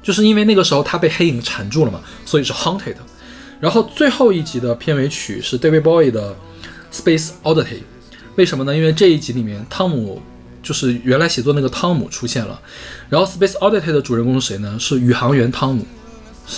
[0.03, 2.97] 就是因为那个时候他被黑影缠住了嘛，所以是 Haunted。
[3.61, 6.37] 然后最后一集的片尾曲是 David Bowie 的
[6.93, 7.83] Space Oddity，
[8.37, 8.77] 为什么呢？
[8.77, 10.23] 因为这一集里面汤姆
[10.69, 12.61] 就是原来写作那个汤姆出现了，
[13.09, 14.77] 然后 Space Oddity 的主人公是谁呢？
[14.79, 15.87] 是宇航员汤姆，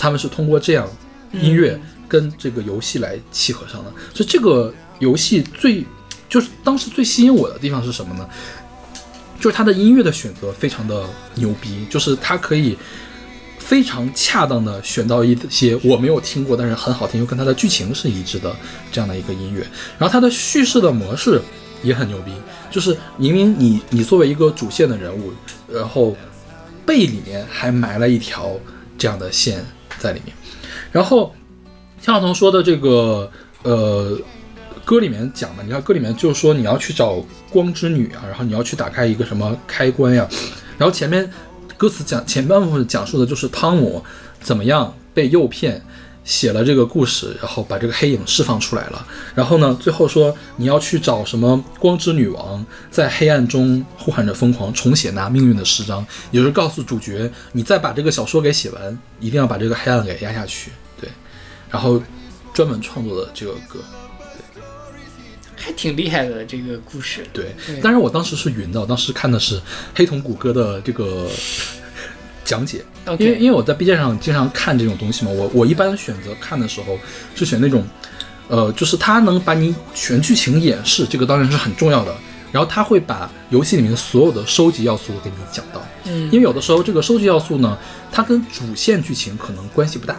[0.00, 0.88] 他们是通过这样
[1.30, 3.92] 音乐跟这个游戏来契合上的。
[4.12, 5.86] 所以这个游戏最
[6.28, 8.28] 就是当时最吸引我的地方是什么呢？
[9.38, 11.04] 就是它的音乐的选择非常的
[11.36, 12.76] 牛逼，就是它可以
[13.60, 18.52] 非常恰当的选到一些我没有听过但是很好听又跟它的剧情是一致的
[18.90, 19.60] 这样的一个音乐，
[20.00, 21.40] 然后它的叙事的模式
[21.84, 22.32] 也很牛逼，
[22.70, 25.32] 就是明明你你作为一个主线的人物，
[25.72, 26.16] 然后
[26.86, 28.52] 背里面还埋了一条
[28.96, 29.64] 这样的线
[29.98, 30.34] 在里面，
[30.92, 31.34] 然后
[32.00, 33.30] 像小彤说的这个
[33.64, 34.18] 呃。
[34.82, 40.26] 歌里面讲的，你看歌里面就是说你要去找光之女啊，然后你要去打开一个什么开关呀，
[40.76, 41.30] 然后前面
[41.76, 44.02] 歌词讲前半部分讲述的就是汤姆
[44.40, 45.80] 怎么样被诱骗，
[46.30, 49.04] 写了这个故事，然后把这个黑影释放出来了。
[49.34, 60.70] 然后呢，最后说你要去找什么光之女王，在黑暗中呼喊着疯狂，重写那命运的诗章，也就是告诉主角，你再把这个小说给写完，一定要把这个黑暗给压下去。
[61.00, 61.10] 对，
[61.68, 62.00] 然后
[62.54, 63.80] 专门创作的这个歌。
[65.56, 67.26] 还挺厉害的这个故事。
[67.32, 69.60] 对对，但是我当时是云的，我当时看的是
[69.94, 71.28] 黑瞳谷歌的这个
[72.50, 72.84] 讲解
[73.18, 76.98] 因为因为我在 B 站上经常看这种东西嘛，我我一般选择看的时候
[77.36, 77.84] 是选那种，
[78.48, 82.12] 呃，就是它能把你全剧情演示，这个当然是很重要的。
[82.52, 87.78] 然后它会把游戏里面所有的收集要素都给你讲到，嗯因为有的时候这个收集要素呢，
[88.10, 90.16] 它跟主线剧情可能关系不大，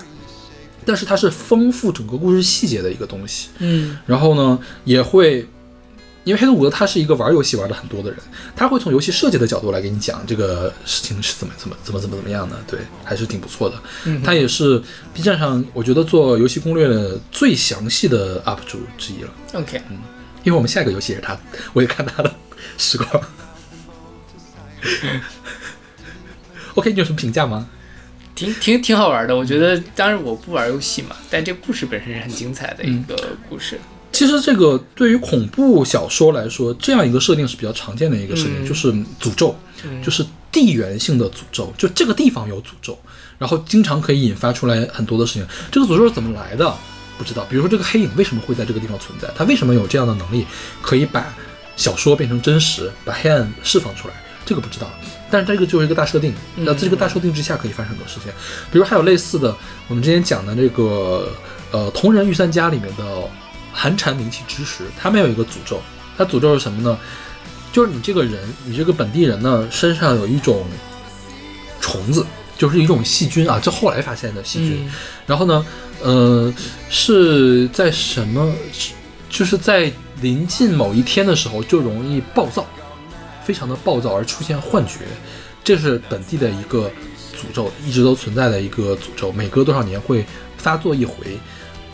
[0.85, 3.49] 但是它是丰富整个故事细节的一个东西。
[3.59, 5.45] 嗯然后呢，也会，
[6.23, 8.19] 因为黑洞谷歌他是一个玩游戏玩的很多的人，
[8.55, 13.81] 他会从游戏设计的角度来给你讲这个事情是怎么怎么怎么怎么怎么样的，对，还是挺不错的。
[14.05, 14.81] 嗯他也是
[15.13, 19.97] B 站上我觉得做游戏攻略的最详细的 UP 主之一了，，OK，嗯
[20.43, 21.37] 因为我们下一个游戏也是他，
[21.73, 22.33] 我也看他的
[22.77, 23.23] 时光。
[26.75, 27.67] OK，你有什么评价吗？
[28.33, 29.35] 挺挺挺好玩的。
[29.35, 33.15] 我觉得，当然我不玩游戏嘛，但这故事本身是很精彩的一个
[33.49, 33.79] 故事。
[34.11, 39.55] 其实这个对于恐怖小说来说，这样一个设定是比较常见的一个设定，嗯就是诅咒，
[40.03, 42.97] 就是地缘性的诅咒，就这个地方有诅咒，
[43.37, 45.47] 然后经常可以引发出来很多的事情。
[45.71, 46.73] 这个诅咒是怎么来的？
[47.17, 47.45] 不知道。
[47.49, 49.29] 比如说这个黑影为什么会在这个地方存在？
[49.35, 50.45] 它为什么有这样的能力，
[50.81, 51.33] 可以把
[51.75, 54.13] 小说变成真实，把黑暗释放出来？
[54.45, 54.91] 这个不知道。
[55.29, 58.31] 但是这个就是一个大设定，那在这个大设定之下可以发生很多事情。
[58.71, 59.55] 比如还有类似的，
[59.87, 61.31] 我们之前讲的这个
[61.71, 63.03] 呃《同人御三家》里面的
[63.73, 65.81] 寒蝉鸣泣之时，他们有一个诅咒，
[66.17, 66.97] 他诅咒是什么呢？
[67.71, 70.65] 就是你这个人，你这个本地人呢，身上有一种
[71.79, 72.25] 虫子，
[72.57, 74.85] 就是一种细菌啊，这后来发现的细菌。
[74.85, 74.91] 嗯
[75.25, 75.65] 然后呢，
[76.01, 76.53] 呃，
[76.89, 78.53] 是在什么？
[79.29, 82.65] 就是在临近某一天的时候，就容易暴躁，
[83.45, 85.05] 非常的暴躁而出现幻觉，
[85.63, 86.91] 这是本地的一个
[87.33, 90.25] 诅咒，一直都存在的一个诅咒，每隔多少年会
[90.57, 91.39] 发作一回。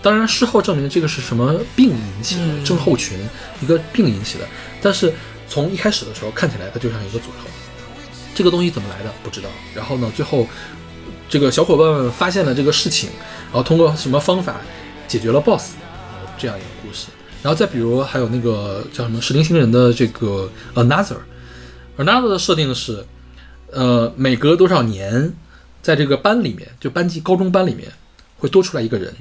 [0.08, 3.20] 当然，事后证明这个是什么病引起的，嗯症候群
[3.62, 4.48] 一个病引起的，
[4.82, 5.14] 但是
[5.50, 7.50] 从一开始的时候看起来它就像一个诅咒。
[8.34, 9.50] 这个东西怎么来的不知道。
[9.76, 10.48] 然后呢，最后
[11.28, 13.10] 这个小伙伴们发现了这个事情，
[13.48, 14.62] 然后通过什么方法
[15.10, 17.08] 解决了 BOSS，呃这样一个故事。
[17.44, 23.06] 然后再比如还有那个叫什么《石林星人》的这个 Another，Another 的设定是，
[23.74, 25.34] 呃，每隔多少年，
[25.82, 27.92] 在这个班里面，就班级高中班里面
[28.38, 29.14] 会多出来一个人，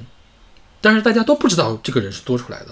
[0.80, 2.66] 但是大家都不知道这个人是多出来的。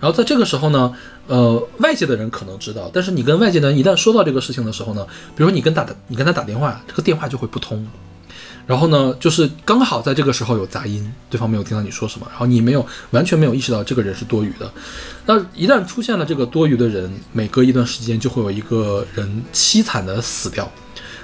[0.00, 0.94] 然后在这个时候呢，
[1.26, 5.04] 呃，外界的人可能知道，但是你跟外界的人一旦说到这个事情的时候呢，
[5.36, 7.86] 比如说你跟打的你跟他打电话，这个电话就会不通。
[8.66, 14.70] 然后呢，就是刚好在这个时候有杂音，对方没有听到你说什么，然后你没有完全没有意识到这个人是多余的。
[15.26, 20.70] 那一旦出现了这个多余的人，每隔一段时间就会有一个人凄惨的死掉。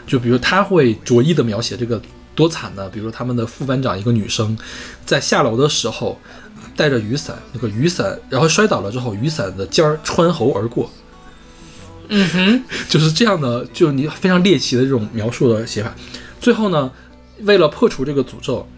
[0.06, 2.00] 就比如他会着意的描写这个
[2.36, 2.88] 多惨呢？
[2.90, 4.56] 比如说他们的副班长一个女生，
[5.04, 6.20] 在下楼的时候
[6.76, 10.88] 带着雨伞，那个雨伞然后摔倒了之后，雨伞的尖儿穿喉而过，
[12.08, 15.92] 嗯哼，就是这样的，就是你非常猎奇的这种描述的写法。
[16.38, 16.90] 最后呢，
[17.40, 18.68] 为了破除这个诅咒，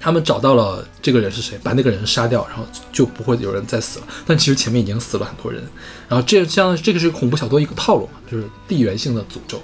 [0.00, 4.06] 他们找到了这个人是谁，把那个人杀掉，然后就不会有人再死了。
[4.26, 5.62] 但其实前面已经死了很多人。
[6.08, 9.60] 然后这像这个是恐怖小说一个套路嘛，就是地缘性的诅咒。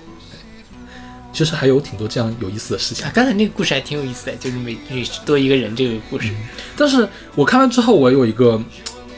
[1.35, 3.05] 其实还有挺多这样有意思的事情。
[3.05, 6.33] 啊，，刚才那个故事还挺有意思的，就是每每多一个人这个故事。
[6.77, 8.59] 但是我看完之后，我有一个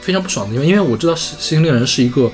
[0.01, 2.33] 非常不爽的地方，因为我知道《星星猎人》是一个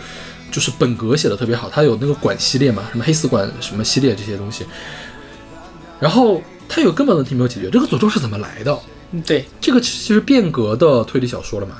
[0.53, 4.65] 就是本格写的特别好，它有那个管系列嘛，什么黑死管什么系列这些东西，
[5.99, 8.79] 然后它有根本问题没有解决，这个诅咒是怎么来的？
[9.11, 11.77] 嗯，对，这个其实变革的推理小说了嘛，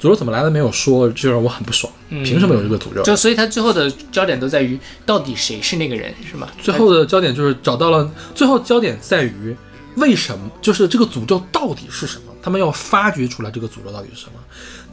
[0.00, 3.02] 诅咒怎么来的没有说，就让我很不爽，嗯凭什么有这个诅咒？
[3.02, 6.48] 就所以他最后的焦点都在于到底谁是那个人，是吗？
[6.62, 9.56] 最后的焦点就是找到了，最后焦点在于
[9.96, 12.32] 为什么，就是这个诅咒到底是什么？
[12.42, 14.32] 他们要发掘出来这个诅咒到底是什么。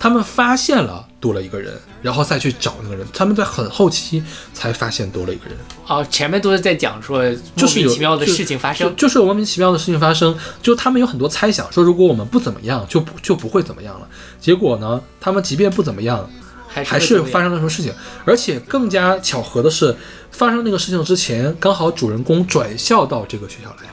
[0.04, 3.08] 他们发现了多了一个人，然后再去找那个人。
[3.14, 4.22] 他们在很后期
[4.54, 5.56] 才发现多了一个人，
[5.88, 7.24] 哦，前面都是在讲说
[7.56, 8.90] 就是有莫名其妙的事情发生。
[8.90, 10.38] 就就是有莫名其妙的事情发生。
[10.62, 14.06] 就他们有很多猜想，说如果我们不怎么样，就不就不会怎么样了。
[14.42, 16.30] 结果呢，他们即便不怎么样，
[16.68, 17.94] 还是发生了什么事情，
[18.26, 19.96] 而且更加巧合的是，
[20.32, 23.88] 发生那个事情之前，刚好主人公转校到这个学校来，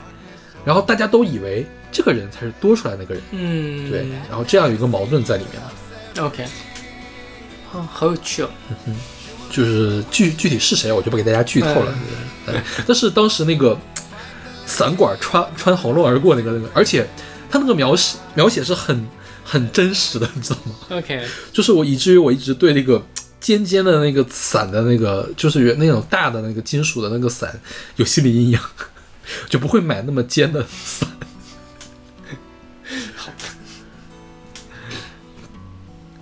[0.65, 5.69] 然后大家都以为这个人才是多出来那个人，嗯，对，然后这样有一个矛盾在里面嘛，
[6.19, 6.45] ，OK，
[7.73, 8.49] 哦，好有趣哦。
[9.49, 11.93] 就是具具体是谁我就不给大家剧透了，
[12.45, 12.55] 对
[12.87, 13.77] 但是当时那个
[14.65, 17.05] 伞管穿穿喉咙而过那个那个，而且
[17.49, 19.05] 他那个描写描写是很
[19.43, 23.05] 很真实的，你知道吗？OK，就是我以至于我一直对那个
[23.41, 27.59] 尖尖的那个伞的那个，就是原那种大的那个金属的那个伞
[27.97, 28.59] 有心理阴影，
[29.49, 31.09] 就不会买那么尖的伞。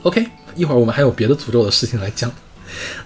[0.03, 2.31] ，OK，一会儿我们还有别的诅咒的事情来讲。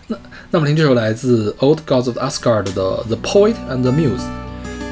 [0.06, 0.16] 那
[0.50, 4.22] 那么听这首来自 Old Gods of Asgard 的 The Poet and the Muse。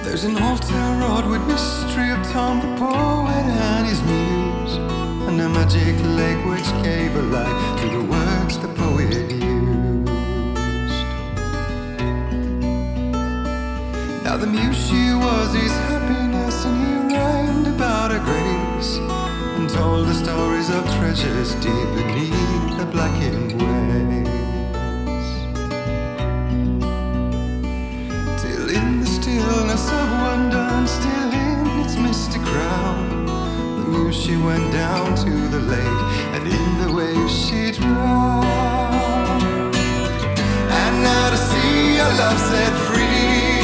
[0.05, 4.79] There's an altar wrought with mystery of Tom the poet and his muse,
[5.27, 9.47] and a magic lake which gave a life to the words the poet used.
[14.23, 19.10] Now the muse she was his happiness, and he rhymed about her grace, and
[19.74, 24.30] told the stories of treasures deep beneath the blackened waves.
[28.42, 33.26] Till in the stillness of wonder and still in its misty crown,
[33.78, 36.02] the muse she went down to the lake,
[36.36, 38.46] and in the waves she drowned.
[40.82, 43.56] And now to see your love set free,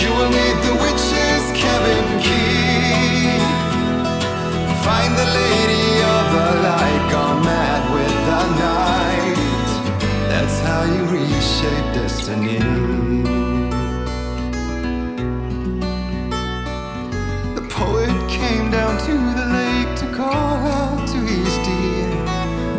[0.00, 2.55] you will need the witch's cabin key.
[4.86, 9.68] Find the lady of the light gone mad with the night.
[10.30, 12.60] That's how you reshape destiny.
[17.58, 22.10] The poet came down to the lake to call out to his dear.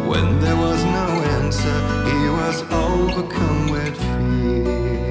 [0.08, 1.08] When there was no
[1.40, 1.78] answer,
[2.10, 5.07] he was overcome with fear.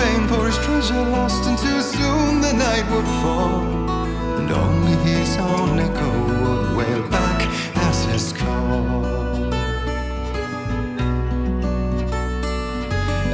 [0.00, 3.62] In vain for his treasure lost, and too soon the night would fall.
[4.38, 6.10] And only his own echo
[6.42, 7.46] would wail back
[7.76, 9.52] as his call.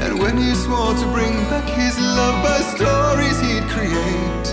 [0.03, 4.47] And when he swore to bring back his love by stories he'd create,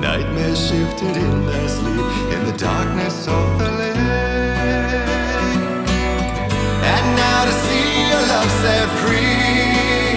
[0.00, 3.96] nightmares shifted in their sleep in the darkness of the lake.
[6.94, 10.11] And now to see your love set free.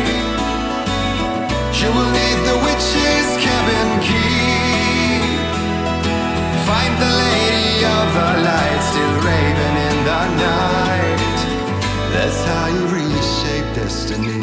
[1.81, 5.19] You will need the witch's cabin key.
[6.65, 11.39] Find the lady of the light still raving in the night.
[12.13, 14.41] That's how you reshape destiny.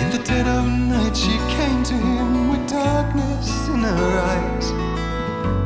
[0.00, 4.72] In the dead of night, she came to him with darkness in her eyes.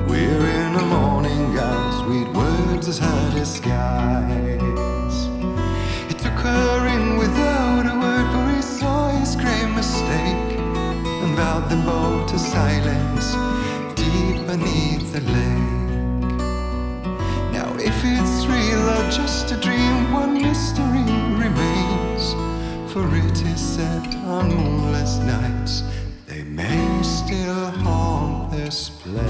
[0.09, 2.99] We're in a morning gown, sweet words as
[3.37, 5.10] as skies.
[6.95, 10.59] In without a word, for he saw his grave mistake
[11.23, 13.27] and vowed them both to silence
[13.95, 16.39] deep beneath the lake.
[17.53, 21.07] Now, if it's real or just a dream, one mystery
[21.45, 22.35] remains.
[22.93, 25.85] For it is said on moonless nights
[26.27, 29.30] they may still haunt this place.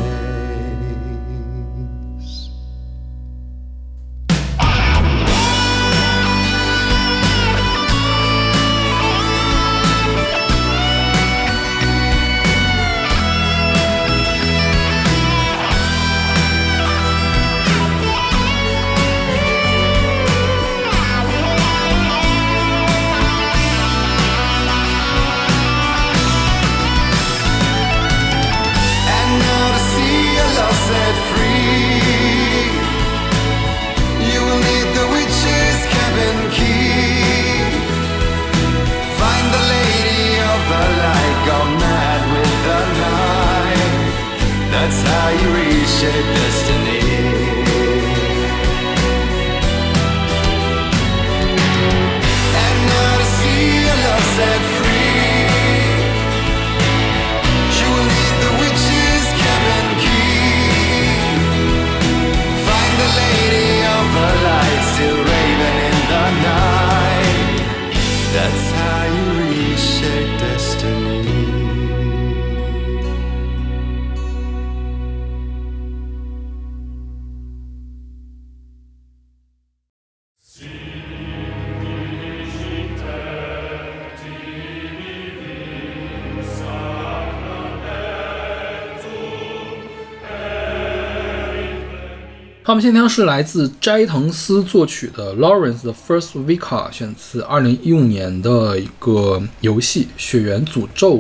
[92.71, 101.17] 他们现在是来自斋藤司作曲的《Lawrence the First Vicar》，选自2015年的一个游戏《血缘诅咒》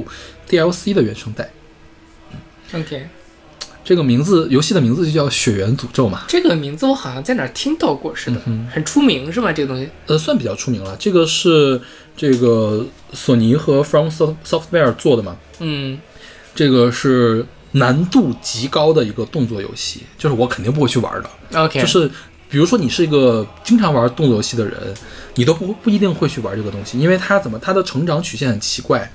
[0.49, 1.51] DLC 的原声带。
[2.73, 3.09] OK，
[3.83, 8.41] 这个名字游戏的名字就叫《血缘诅咒》嘛，这个名字我好像在哪儿听到过似的，
[8.73, 9.53] 很出名是吧？
[9.53, 9.89] 这个东西？
[10.07, 10.97] 呃，算比较出名了。
[11.01, 11.81] 这个是
[12.17, 15.99] 这个索尼和 From Soft- Software 做的嘛，嗯
[16.55, 21.31] 这个是难度极高的一个动作游戏，就是我肯定不会去玩的。
[21.59, 22.11] ，OK，就是
[22.49, 24.95] 比如说你是一个经常玩动作游戏的人，
[25.37, 29.13] 你都不不一定会去玩这个东西，因为它怎么它的成长曲线很奇怪，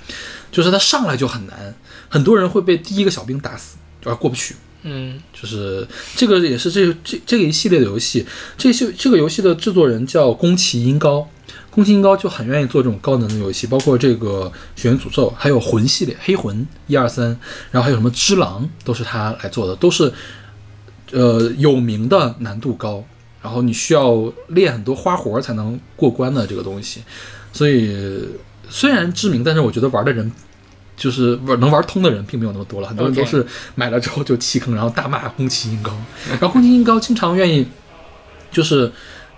[0.51, 1.75] 就是它上来就很难，
[2.07, 3.75] 很多人会被第一个小兵打死，
[4.05, 4.55] 而过不去。
[4.87, 8.23] 嗯就是这个也是这这这个一系列的游戏，
[8.55, 11.27] 这些这个游戏的制作人叫宫崎英高，
[11.75, 14.51] 宫崎英高就很愿意做这种高能的游戏，包括这个
[14.81, 17.37] 《血缘诅咒》，还有魂系列，黑魂一二三，
[17.69, 20.11] 然后还有什么之狼，都是他来做的，都是
[21.11, 23.03] 呃有名的难度高，
[23.41, 27.03] 然后你需要练很多花活才能过关的这个东西，
[27.51, 28.25] 所以
[28.69, 30.31] 虽然知名，但是我觉得玩的人。
[30.97, 33.45] 就是玩能玩通的人并没有那么多了，很多人都是
[33.75, 35.91] 买了之后就弃坑，然后大骂宫崎英高。
[36.29, 37.67] 然后宫崎英高经常愿意，
[38.49, 38.89] 就是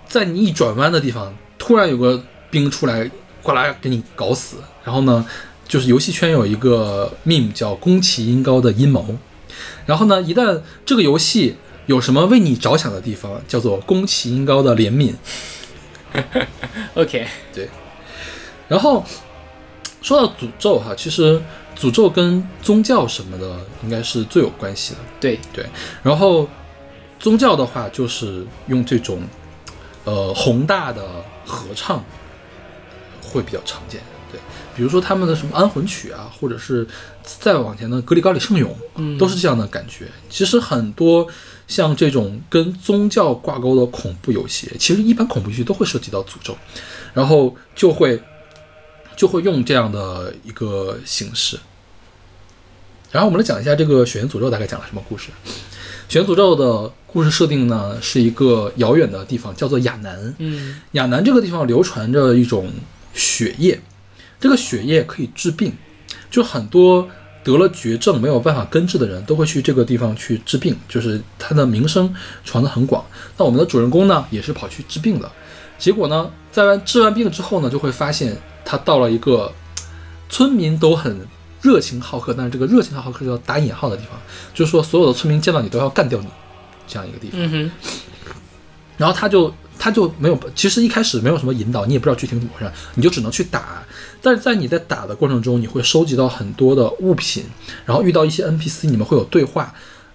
[0.06, 3.10] 在你一转弯的地方，突然有个兵出来，
[3.42, 4.56] 哗啦给你搞死。
[4.84, 5.26] 然后呢，
[5.66, 9.16] 就是游戏圈有一个 meme 叫宫崎英高的阴谋。
[9.84, 11.56] 然后呢，一旦这个游戏
[11.86, 15.12] 有什么为你着想的地方，叫做宫崎英高的怜悯。
[16.94, 17.68] OK，对
[18.66, 19.04] 然后
[20.00, 21.40] 说到诅咒哈，其实
[21.78, 25.00] 诅咒跟宗教什么的应该是最有关系的。
[25.20, 25.66] 对，对，
[26.02, 26.48] 然后
[27.18, 29.20] 宗教的话，就是用这种
[30.04, 31.02] 呃宏大的
[31.48, 32.04] 合唱
[33.22, 34.00] 会比较常见。
[34.30, 34.38] 对，
[34.76, 36.86] 比如说他们的什么安魂曲啊，或者是
[37.24, 40.06] 再往前的格里高里圣咏，嗯都是这样的感觉。
[40.28, 41.26] 其实很多
[41.66, 46.54] 像这种跟宗教挂钩的恐怖游戏，其实一般恐怖游戏都会涉及到诅咒，
[47.14, 48.22] 然后就会
[49.16, 51.58] 就会用这样的一个形式。
[53.10, 55.30] 然后我们来讲一下这个《血缘诅咒》大概讲了什么故事。
[56.08, 60.34] 《血缘诅咒》的故事设定呢，是一个遥远的地方，叫做亚南。
[60.38, 62.72] 嗯亚南这个地方流传着一种
[63.12, 63.78] 血液，
[64.40, 65.70] 这个血液可以治病，
[66.30, 67.06] 就很多
[67.44, 73.04] 得了绝症没有办法根治的人都会去这个地方去治病，就是它的名声传得很广。
[73.36, 75.30] 那我们的主人公呢，也是跑去治病的，
[75.78, 78.34] 结果呢，在完治完病之后呢，就会发现
[78.64, 79.52] 他到了一个
[80.30, 81.20] 村民都很
[81.62, 84.18] 热情好客，但是这个热情好客是要打引号的地方，
[84.54, 86.26] 就是说所有的村民见到你都要干掉你
[86.86, 87.40] 这样一个地方。
[87.42, 87.70] 嗯，
[88.96, 93.82] 然后他就他就没有，其实一开始没有什么引导，你也不知道具体怎么回事，你就只能去打。
[94.20, 97.44] 但是在你在打的过程中，你会收集到很多的物品，
[97.84, 99.74] 然后遇到一些 NPC，你们会有对话。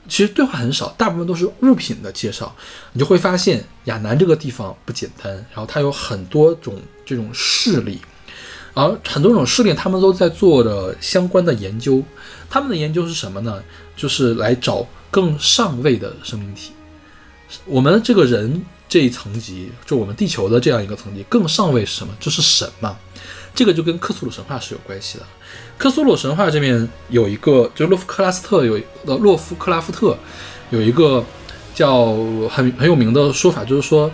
[0.09, 2.53] 其实对话很少，大部分都是物品的介绍。
[2.91, 8.01] 你就会发现亚南这个地方不简单，然后它有很多种这种势力，
[8.73, 12.03] 而很多种势力他们都在做着相关的研究。
[12.49, 13.61] 他们的研究是什么呢？
[13.95, 16.71] 就是来找更上位的生命体。
[17.65, 22.13] 我们这个人这一层级，就我们地球的这样一个层级，更上位是什么？
[22.19, 22.97] 就是神嘛。
[23.55, 25.23] 这个就跟克苏鲁神话是有关系的。
[25.77, 30.17] 克苏鲁神话这边有一个，就洛夫克拉斯特有呃洛夫克拉夫特
[30.71, 31.23] 有一个
[31.75, 32.15] 叫
[32.49, 34.09] 很很有名的说法，就是说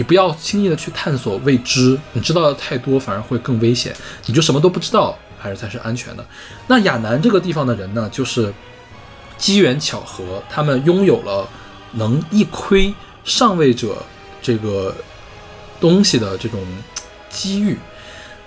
[0.00, 3.94] 你不要轻易的去探索未知，你知道的太多反而会更危险，
[4.24, 6.24] 你就什么都不知道，还是才是安全的。
[6.68, 8.50] 那亚南这个地方的人呢，就是
[9.36, 11.46] 机缘巧合，他们拥有了
[11.92, 12.94] 能一窥
[13.24, 14.02] 上位者
[14.40, 14.96] 这个
[15.78, 16.58] 东西的这种
[17.28, 17.76] 机遇，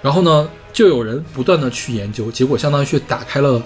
[0.01, 3.61] 然后呢，就有人不断的去研究，结果相当于去打开了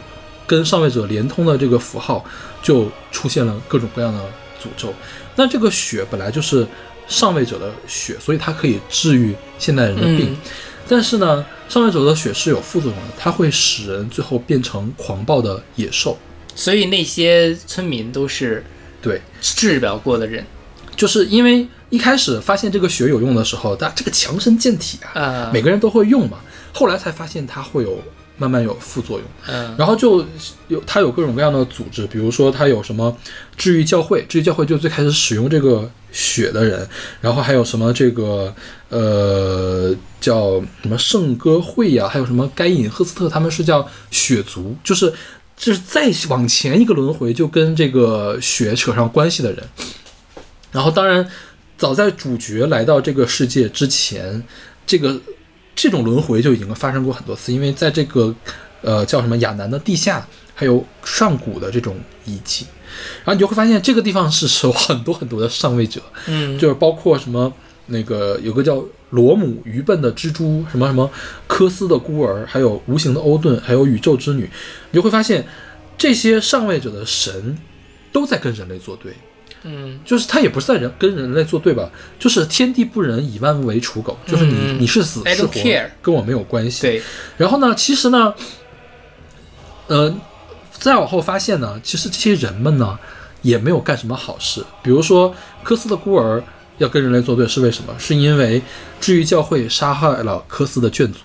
[0.45, 2.25] 跟上位者连通的这个符号，
[2.61, 4.19] 就出现了各种各样的
[4.61, 4.93] 诅咒。
[5.37, 6.67] 那这个血本来就是
[7.07, 10.31] 上位者的血，所以它可以治愈现代人的病。
[10.31, 10.37] 嗯
[10.89, 16.17] 但是呢，上位者的血是有副作用的，它会使人最后变成狂暴的野兽。
[16.55, 18.63] 所以那些村民都是
[19.01, 20.45] 对，治疗过的人，
[20.95, 26.37] 就是因为一开始发现这个血有用的时候，大这个强身健体啊，呃，每个人都会用嘛。
[26.73, 28.01] 后来才发现它会有
[28.37, 30.25] 慢慢有副作用，嗯然后就
[30.69, 33.13] 有它有各种各样的组织，比如说它有什么
[33.57, 36.87] 治愈教会，治愈教会就最开始使用这个血的人，
[37.21, 38.53] 然后还有什么这个
[38.89, 45.13] 呃叫什么圣歌会呀、还有什么该隐赫斯特，他们是叫血族，就是
[45.55, 49.63] 就是再往前一个轮回就跟这个血扯上关系的人。
[50.71, 51.27] 然后当然，
[51.77, 54.43] 早在主角来到这个世界之前，
[54.85, 55.19] 这个
[55.75, 58.33] 这种轮回就已经发生过很多次，因为在这个
[58.81, 61.95] 呃叫什么亚南的地下，还有上古的这种
[62.25, 62.65] 遗迹，
[63.23, 67.51] 然后你就会发现这个地方是有很多很多的上位者，嗯，就是包括什么
[67.87, 71.09] 那个有个叫罗姆愚笨的蜘蛛，什么什么
[71.47, 74.49] 科斯的孤儿，还有无形的欧顿，还有宇宙之女，
[74.91, 75.47] 你就会发现
[75.97, 77.57] 这些上位者的神
[78.11, 79.13] 都在跟人类作对。
[79.63, 81.89] 嗯就是他也不是在人跟人类作对吧？
[82.19, 84.17] 就是天地不仁，以万物为刍狗。
[84.25, 85.51] 就是你、嗯你是死是活
[86.01, 86.83] 跟我没有关系。
[86.83, 87.01] 对，
[87.37, 88.33] 然后呢，其实呢，
[89.87, 90.15] 呃，
[90.79, 92.97] 再往后发现呢，其实这些人们呢
[93.41, 94.63] 也没有干什么好事。
[94.81, 96.43] 比如说，科斯的孤儿
[96.77, 97.93] 要跟人类作对是为什么？
[97.97, 98.61] 是因为
[98.99, 101.19] 治愈教会杀害了科斯的眷族。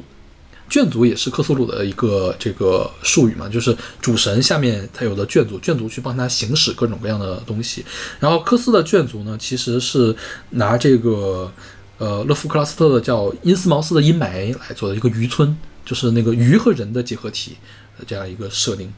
[0.70, 7.84] 眷族也是克苏鲁的一个这个术语嘛，就是主神下面他有的眷族，眷族去帮他行使各种各样的东西。
[8.18, 10.16] 然后科斯的眷族呢，其实是
[10.48, 11.52] 拿这个
[11.98, 17.58] 呃勒夫克拉斯特的叫因斯茅斯的阴霾来做的一个渔村，就是那个鱼和人的结合体
[17.98, 18.90] 的这样一个设定。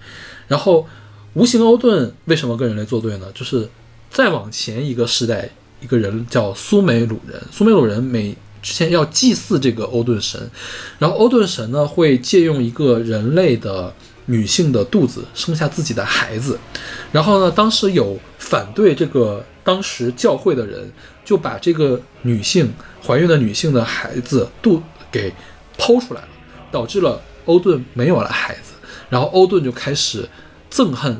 [0.49, 0.87] 然后
[1.35, 3.27] 无形欧顿为什么跟人类作对呢？
[3.35, 3.69] 就是
[4.11, 10.51] 再往前一个时代，一个人叫苏美鲁人，苏美鲁人每之前要祭祀这个欧顿神，
[10.99, 13.93] 然后欧顿神呢会借用一个人类的
[14.27, 16.59] 女性的肚子生下自己的孩子，
[17.13, 20.91] 然后呢，当时有反对这个当时教会的人
[21.25, 22.73] 就把这个女性
[23.07, 24.83] 怀孕的女性的孩子肚
[25.13, 25.31] 给
[25.77, 26.29] 剖出来了，
[26.71, 28.64] 导致了欧顿没有了孩子，
[29.15, 30.29] 然后欧顿就开始
[30.69, 31.17] 憎恨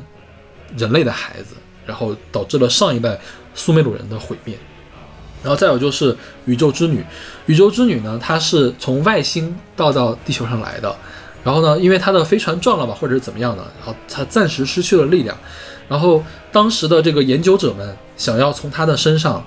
[0.75, 3.17] 人类的孩子，然后导致了上一代
[3.53, 4.53] 苏美鲁人的毁灭。
[5.41, 7.01] 然后再有就是宇宙之女，
[7.45, 10.93] 宇宙之女呢，她是从外星到到地球上来的，
[11.41, 15.37] 然后呢，因为她的飞船撞了吧，或者是怎么样的，然后她暂时失去了力量，
[15.87, 16.21] 然后
[16.51, 19.41] 当时的这个研究者们想要从她的身上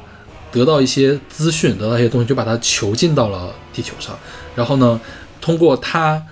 [0.50, 4.18] 得到一些资讯，得到一些东西，就把她囚禁到了地球上，
[4.54, 4.98] 然后呢，
[5.38, 6.24] 通过她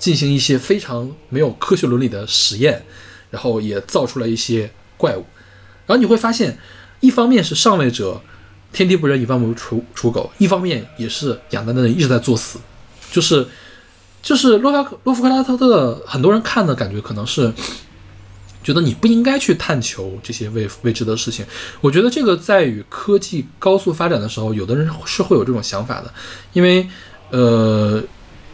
[0.00, 2.82] 进行一些非常没有科学伦理的实验，
[3.30, 5.24] 然后也造出了一些怪物，
[5.86, 6.58] 然后你会发现，
[6.98, 8.20] 一方面是上位者。
[8.72, 10.30] 天地不仁，以万物为刍刍狗。
[10.38, 12.56] 一方面也是养丹的人一直在作死，
[13.10, 13.44] 就是
[14.22, 17.52] 就是洛夫洛夫克拉特的很多人看的感觉可能是
[18.62, 21.44] 觉得你不应该去探求这些未未知的事情。
[21.80, 26.14] 我觉得这个在与科技高速发展的时候，有的人是会有这种想法的，
[26.52, 26.88] 因为
[27.30, 28.00] 呃，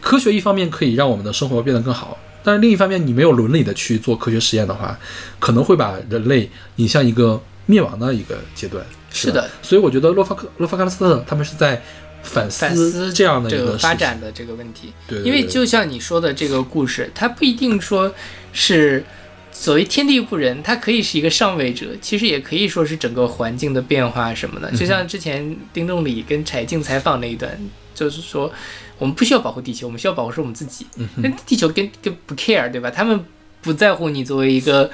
[0.01, 2.17] 科学一方面可以让我们的生活变得更好。
[2.43, 4.97] 但是另一方面，你没有伦理的去做科学实验的话，
[5.37, 8.85] 可能会把人类引向一个灭亡的一个阶段。
[9.11, 11.81] 是的，所以我觉得洛夫克洛夫克拉斯特他们是在
[12.23, 14.93] 反思这样的一这个发展的这个问题。
[15.07, 18.13] 对对因为就像你说的这个故事，它不一定说
[18.53, 19.03] 是
[19.51, 24.71] 所谓天地不仁，它可以是一个上位者，其实也可以说是整个环境的变化什么的。
[24.71, 27.57] 就像之前丁仲礼跟柴静采访那一段，
[27.95, 28.51] 就是说
[28.97, 30.85] 我们不需要保护地球，我们需要保护是我们自己。
[31.17, 32.89] 那地球跟跟不 care 对吧？
[32.89, 33.23] 他们
[33.61, 34.89] 不在乎你作为一个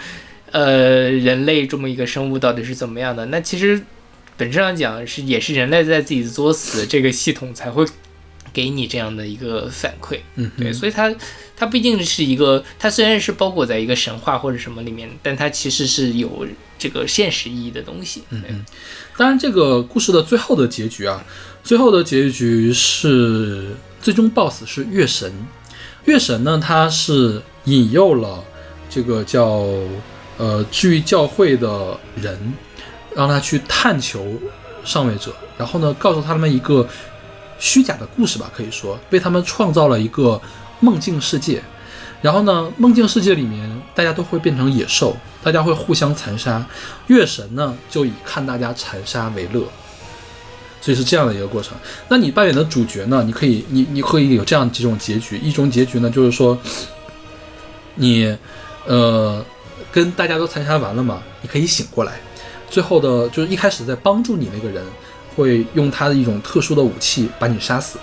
[0.52, 3.26] 呃人类这么一个生物到底是怎么样的。
[3.28, 3.82] 那其实
[4.36, 7.86] 本质上讲是也是人类在自己作死，这个系统才会
[8.52, 10.20] 给你这样的一个反馈。
[10.36, 11.14] 嗯，对，所以它
[11.56, 16.48] 它不一定是一个，它虽然是包裹在一个神话或者什么里面，但它其实是有
[16.78, 18.24] 这个现实意义的东西。
[18.32, 18.66] 嗯嗯
[19.16, 21.24] 当然，这个故事的最后的结局啊，
[21.64, 25.32] 最后的结局是最终 BOSS 是月神。
[26.04, 28.44] 月神呢，他是引诱了
[28.90, 29.66] 这个叫
[30.38, 32.54] 呃治愈教会的人，
[33.16, 34.22] 让他去探求
[34.84, 36.86] 上位者，然后呢，告诉他们一个
[37.58, 40.40] 虚假的故事吧，可以说为他们创造了一个
[40.82, 41.64] 梦境世界。
[42.22, 46.66] 然后呢，梦境世界里面大家都会变成野兽，大家会互相残杀。
[47.08, 49.64] 月神呢，就以看大家残杀为乐，
[50.84, 51.78] 所以是这样的一个过程。
[52.10, 55.38] 那你扮演的主角呢，你可以，你你可以有这样几种结局。
[55.38, 56.60] 一种结局呢，就是说，
[57.96, 58.38] 你
[58.86, 59.42] 呃
[59.94, 62.20] 跟大家都残杀完了嘛，你可以醒过来。
[62.70, 64.84] 最后的就是一开始在帮助你那个人，
[65.38, 67.98] 会用他的一种特殊的武器把你杀死。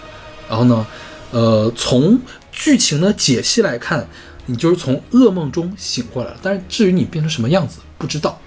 [0.49, 0.87] 然后呢，
[1.33, 2.19] 呃，从
[2.51, 4.09] 剧情的解析来看，
[4.47, 6.37] 你就是从噩梦中醒过来了。
[6.41, 8.41] 但是至于你变成什么样子，不知道，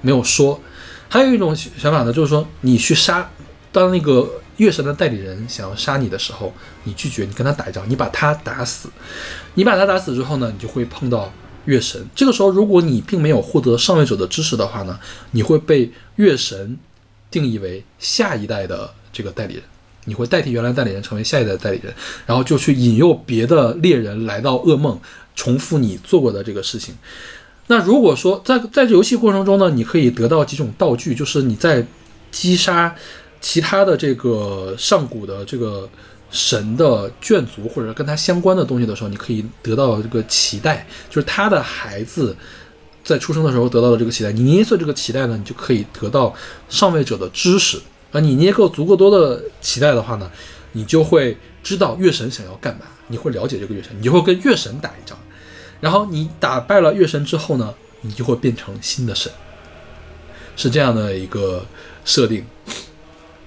[0.00, 0.60] 没有说。
[1.08, 3.28] 还有一种想法呢，就是说你去杀，
[3.72, 6.52] 当那个月神的代理人想要杀你的时候，
[6.84, 8.90] 你拒绝，你跟他打一仗，你把他打死。
[9.54, 11.32] 你把他打死之后呢，你就会碰到
[11.64, 12.06] 月神。
[12.14, 15.00] 这个时候，如果你并没有获得上位者的支持的话呢，
[15.30, 16.78] 你会被月神
[17.30, 19.62] 定义为下一代的这个代理人。
[20.04, 21.94] 你会代替原来代理人成为下一代代理人，
[22.26, 25.00] 然后就去引诱别的猎人来到噩梦，
[25.36, 26.92] 重复你做过的这个事情。
[27.68, 31.86] 那如果说在在这游戏过程中呢，你可以得到几种道具，就是你在
[32.32, 32.92] 击杀
[33.42, 35.86] 其他的这个上古的这个
[36.30, 42.34] 神的眷族或者跟他相关的东西的时候，你可以得到这个脐带，就是他的孩子
[43.04, 44.32] 在出生的时候得到的这个脐带。
[44.32, 46.32] 你捏碎这个脐带呢，你就可以得到
[46.70, 47.78] 上位者的知识。
[48.12, 50.30] 而你捏够足够多的脐带的话呢，
[50.72, 55.18] 你就会知道月神想要干嘛，你会了解这个月神，你就会跟月神打一仗。
[55.80, 59.32] 然后你打败了月神之后呢，你就会变成新的神。
[60.54, 61.64] 是这样的一个
[62.04, 62.44] 设定。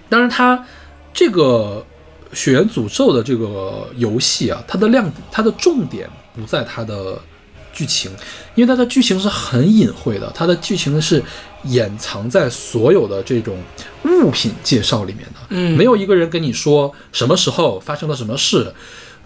[0.10, 0.66] 当然，它
[1.14, 1.86] 这个
[2.38, 7.20] 《血缘诅咒》的这个游戏啊，它的亮它的重点不在它的
[7.74, 8.12] 剧情，
[8.54, 11.22] 因为它的剧情是很隐晦的，它的剧情是
[11.64, 13.58] 掩藏在所有的这种
[14.04, 15.40] 物品介绍里面的。
[15.50, 18.74] 嗯没有一个人跟你说什么时候发生了什么事，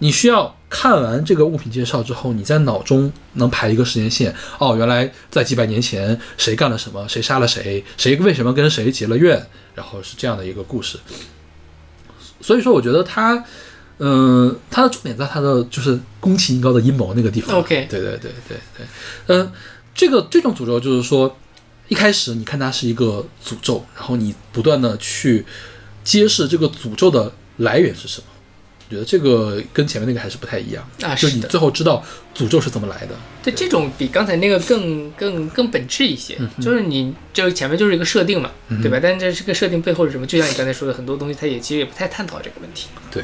[0.00, 4.34] 你需要看完这个物品介绍之后，你在脑中能排一个时间线。
[4.58, 10.98] 哦，原来在几百年前谁干了什么，谁杀了谁，谁为什么跟谁结了怨，然后是这样的一个故事。
[12.40, 13.44] 所以说，我觉得他，
[13.98, 17.58] 嗯、他的重点在他的就是宫崎英高的阴谋那个地方。
[17.58, 18.86] OK 对对对对对，
[19.26, 19.52] 呃，
[19.94, 21.36] 这个这种诅咒就是说，
[21.88, 25.44] 一开始你看它是一个诅咒，然后你不断的去
[26.02, 28.26] 揭示这个诅咒的来源是什么。
[28.90, 33.14] 我觉得这个跟前面那个还是不太一样啊就是你最后知道诅咒是怎么来的。
[33.40, 38.50] 对，这种比刚才那个更更更本质一些，就是你就是前面就是一个设定嘛，
[38.82, 38.98] 对吧？
[39.00, 40.26] 但是这个设定背后是什么？
[40.26, 42.88] 就像你刚才说的，很多东西它也其实也不太探讨这个问题。
[43.12, 43.22] 对，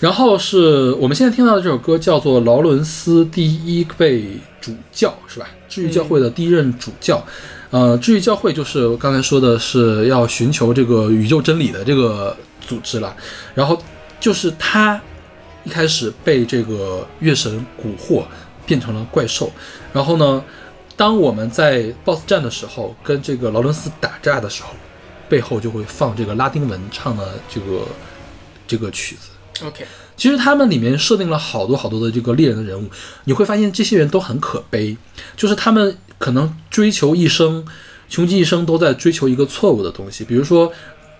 [0.00, 4.24] 然后是我们现在听到的这首歌叫做劳伦斯第一位
[4.62, 5.46] 主教，是吧？
[5.68, 7.22] 治愈教会的第一任主教。
[7.70, 13.14] 呃，治愈教会就是我刚才说的是要寻求这个宇宙真理的这个组织了。
[13.54, 13.80] 然后
[14.20, 15.00] 就是他
[15.64, 18.24] 一开始被这个月神蛊惑，
[18.66, 19.50] 变成了怪兽。
[19.92, 20.44] 然后呢，
[20.96, 24.68] 当我们在 BOSS 战的时候，跟这个劳伦斯打架的时候，
[25.28, 27.86] 背后就会放这个拉丁文唱的这个
[28.68, 29.30] 这个曲子。
[29.66, 29.84] OK，
[30.16, 32.88] 其实他们里面设定了好多好多的这个猎人的人物，
[33.24, 34.96] 你会发现这些人都很可悲，
[35.36, 37.64] 就是他们可能追求一生，
[38.08, 40.24] 穷极一生都在追求一个错误的东西。
[40.24, 40.72] 比如说，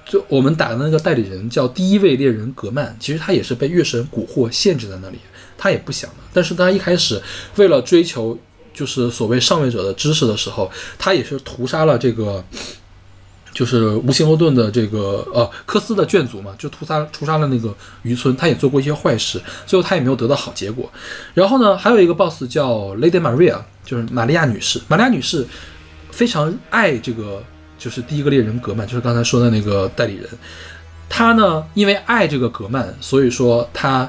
[0.04, 5.18] 就我们打的那个代理人叫第一位猎人格曼，其实他也是被月神蛊惑限制在那里，
[5.56, 6.16] 他也不想的。
[6.32, 7.20] 但是他一开始
[7.56, 8.38] 为了追求
[8.72, 12.44] 就是所谓上位者的知识的时候，他也是屠杀了这个。
[13.52, 20.88] 就是无形欧顿的这个呃科斯的眷族嘛，就屠杀屠杀了那个渔村，他也做过一些坏事，最后他也没有得到好结果。
[21.34, 24.80] 然后呢，还有一个 boss 叫 Lady Maria，就是玛利亚女士。
[24.86, 25.44] 玛利亚女士
[26.12, 27.42] 非常爱这个，
[27.80, 30.28] 就是第一个猎人格曼，就是刚才说的那个代理人。
[31.08, 34.08] 他呢，因为爱这个格曼，所以说他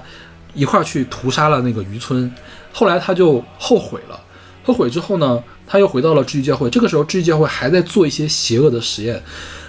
[0.53, 2.32] 一块儿去屠杀了那个渔村。
[2.74, 4.19] 后来他就后悔了，
[4.63, 6.69] 后悔之后呢，他又回到了治愈教会。
[6.69, 9.22] 这个时候，治愈教会还在做一些邪恶的实验。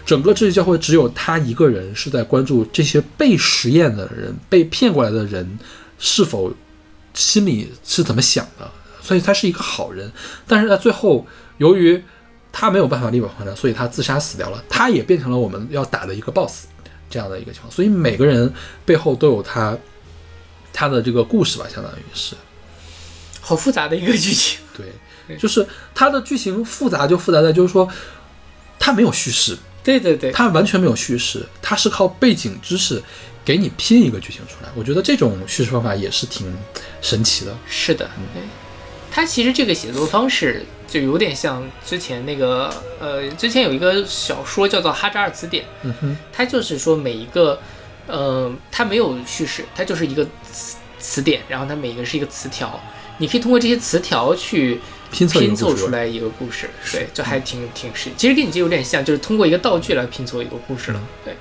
[0.05, 5.59] 整个治愈教会只有他一个人是在关注这些被实验的人、被骗过来的人
[5.99, 6.53] 是否
[7.15, 10.13] 心里是怎么想的，所以他是一个好人。
[10.47, 11.27] 但是在最后，
[11.59, 12.03] 由于
[12.53, 14.63] 他没有办法力挽狂澜，所以他自杀死掉了。
[14.69, 16.67] 他也变成了我们要打的一个 BOSS
[17.11, 17.73] 这样的一个情况。
[17.73, 18.53] 所以每个人
[18.85, 19.77] 背后都有他
[20.73, 22.37] 他的这个故事吧，相当于是。
[23.41, 24.61] 好复杂的一个剧情。
[24.77, 27.89] 对，就是它的剧情复杂就复杂在就是说，
[28.79, 33.03] 它没有叙事，对对对，它完全没有叙事，它是靠背景知识
[33.45, 34.69] 给你拼一个剧情出来。
[34.77, 36.57] 我觉得这种叙事方法也是挺
[37.01, 37.57] 神奇的。
[37.69, 38.43] 是的，对。
[39.11, 42.71] 它其实这个写作方式就有点像之前那个
[43.01, 47.59] 呃，之前有一个小说叫做《哈扎尔词典》，嗯哼，它就是说每一个，
[48.07, 50.23] 呃，它没有叙事，它就是一个
[50.53, 52.79] 词词典，然后它每一个是一个词条，
[53.17, 61.35] 你可以通过这些词条去拼凑拼凑出来一个故事，对，就还挺挺是，其实跟你这有点像，就是通过一个道具来拼凑一个故事了，对。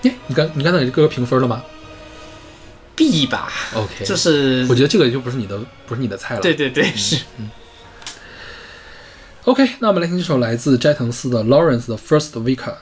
[0.00, 1.62] 耶，你刚你刚才给这歌评分了吗
[2.94, 6.40] B 吧，？OK，这是我觉得这个就不是你的，不是你的菜了。
[6.40, 7.16] 对对对，是
[9.44, 12.81] OK，那我们来听这首来自斋藤司的 Lawrence 的 First Vika。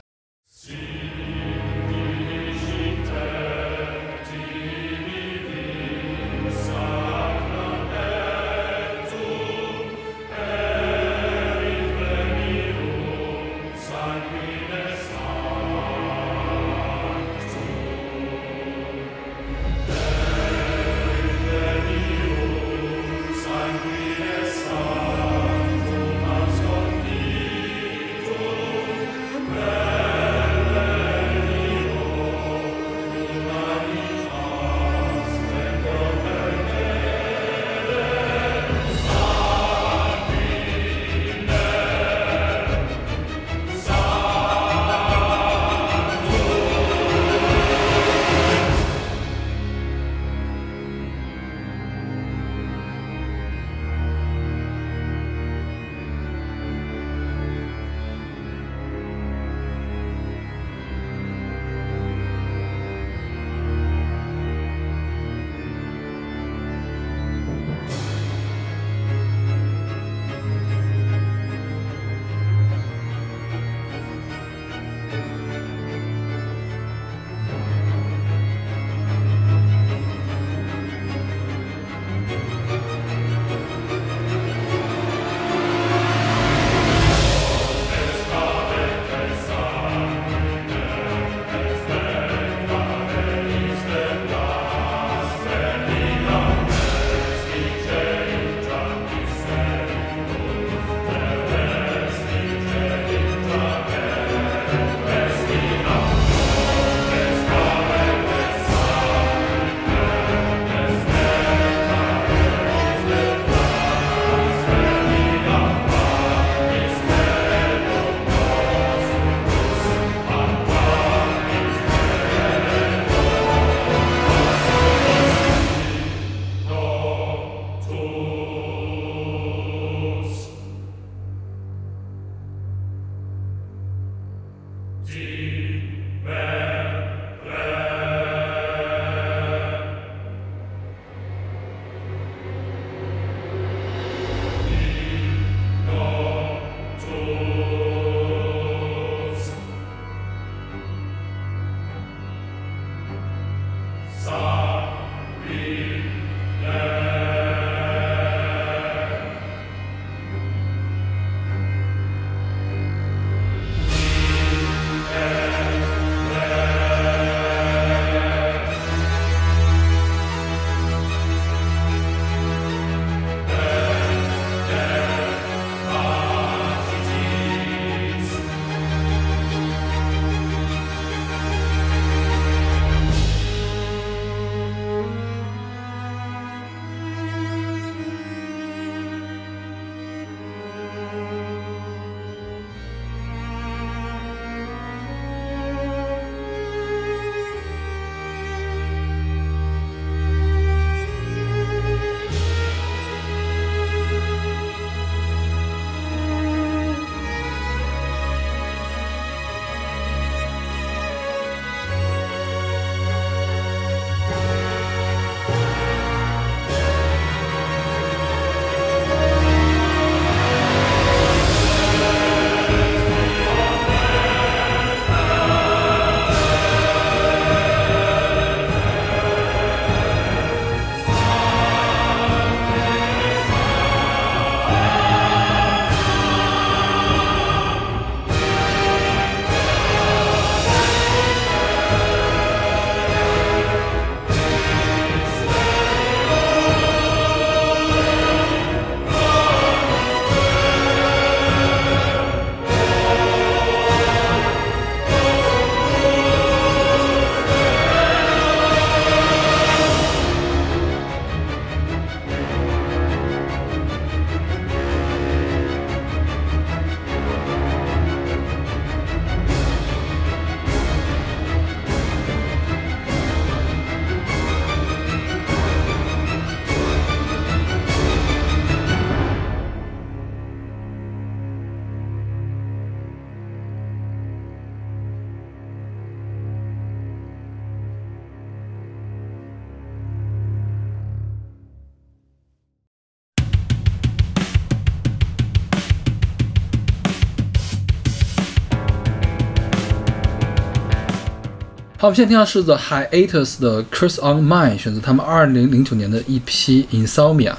[302.01, 307.53] 好，我们现在听到是 The Hiatus 的 Curse on Mine，选择他们二零零九年的一批 Insomnia，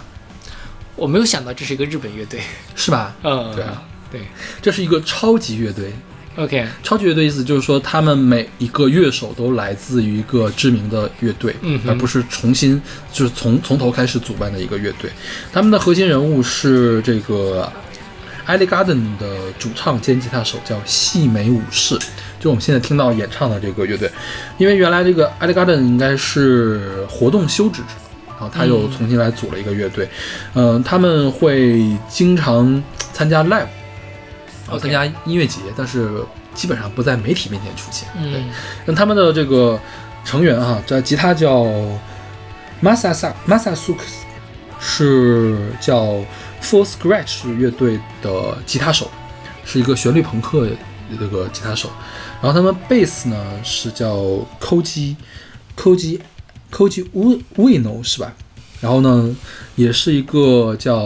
[0.96, 2.40] 我没有想到这是一个日本乐队。
[2.74, 3.14] 是吧？
[3.22, 4.22] 嗯，对啊，对
[4.60, 5.92] 这是一个超级乐队。
[6.34, 12.82] ，OK，超级乐队意思就是说，他们每一个乐手都来自于一个知名的乐队，嗯而不是重新
[13.12, 15.08] 就是从从头开始组办的一个乐队。
[15.52, 17.72] 他们的核心人物是这个
[18.54, 21.98] e l e Garden 的主唱兼吉他手，叫细美武士，
[22.40, 24.10] 就我们现在听到演唱的这个乐队。
[24.58, 27.94] 因为原来这个 e l e Garden 应该是活动休止之
[28.28, 30.08] 后，然后他又重新来组了一个乐队。
[30.54, 33.66] 嗯、他们会经常参加 live。
[34.64, 36.08] 然后参加音乐节，但是
[36.54, 38.08] 基本上不在媒体面前出现。
[38.14, 38.44] 对，嗯
[38.86, 39.78] 那他们的这个
[40.24, 41.66] 成员啊，这吉他叫
[42.82, 43.98] Masasa Masasuke，
[44.80, 46.16] 是叫
[46.62, 49.10] Full Scratch 乐队的吉他手，
[49.64, 50.66] 是一个旋律朋克
[51.18, 51.90] 这个吉他手。
[52.40, 54.16] 然后他们贝斯呢是叫
[54.60, 55.16] Koji
[55.76, 56.20] Koji
[56.70, 57.06] Koji
[57.56, 58.32] Ueno 是吧？
[58.80, 59.36] 然后呢，
[59.76, 61.00] 也是一个叫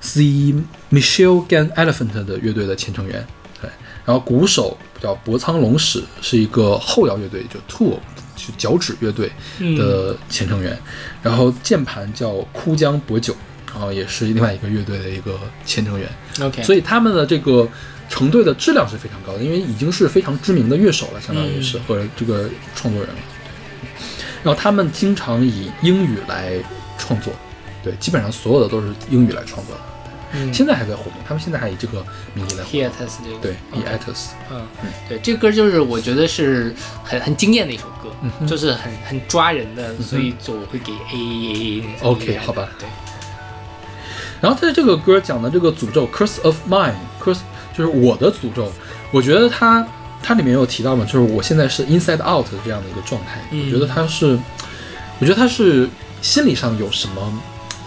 [0.00, 0.54] The
[0.90, 3.26] Michelle Gan Elephant 的乐队的前成员，
[3.60, 3.68] 对，
[4.04, 7.98] 然后鼓手叫博仓龙史，是一个后摇乐队，就 Tool
[8.36, 9.30] 是脚趾乐队
[9.76, 10.78] 的前成员，
[11.22, 13.36] 然后键盘叫枯江博久，
[13.76, 16.08] 然后也是另外一个乐队的一个前成员
[16.40, 17.68] ，，OK，所以他们的这个
[18.08, 23.20] 成队的质量是非常高的，因为已经是非常知名的乐手了，相当于是、和这个创作人了。
[23.82, 23.88] 对，
[24.42, 26.54] 然后他们经常以英语来
[26.96, 27.34] 创作，
[27.84, 29.80] 对，基本上所有的都是英语来创作的。
[30.32, 32.04] 嗯现在还在活动，他们现在还以这个
[32.34, 32.80] 名义来活动。
[32.80, 33.38] Hiatus 这个。
[33.40, 34.66] 对 e，OK a t u s 嗯，
[35.08, 36.74] 对，这个歌就是我觉得是
[37.04, 41.84] 很很惊艳的一首歌，嗯就是很很抓人的，所以就我会给 A A A。
[42.02, 42.68] OK，好吧。
[42.78, 42.88] 对，
[44.40, 47.40] 然后他的这个歌讲的这个诅咒 “curse of mine”，curse
[47.76, 48.70] 就是我的诅咒。
[49.12, 49.86] 我觉得它
[50.22, 53.40] 它里面有提到嘛，就是我现在是 inside out 这样的一个状态。
[53.50, 54.38] 嗯我觉得他是，
[55.20, 55.88] 我觉得他是
[56.20, 57.42] 心理上有什么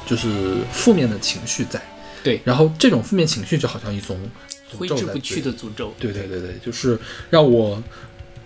[0.06, 1.82] 就是负面的情绪在。
[2.22, 4.18] 对然后这种负面情绪就好像一种
[4.78, 5.94] 挥之不去的诅咒。
[6.00, 7.00] 对对对对，就是
[7.30, 7.82] 让我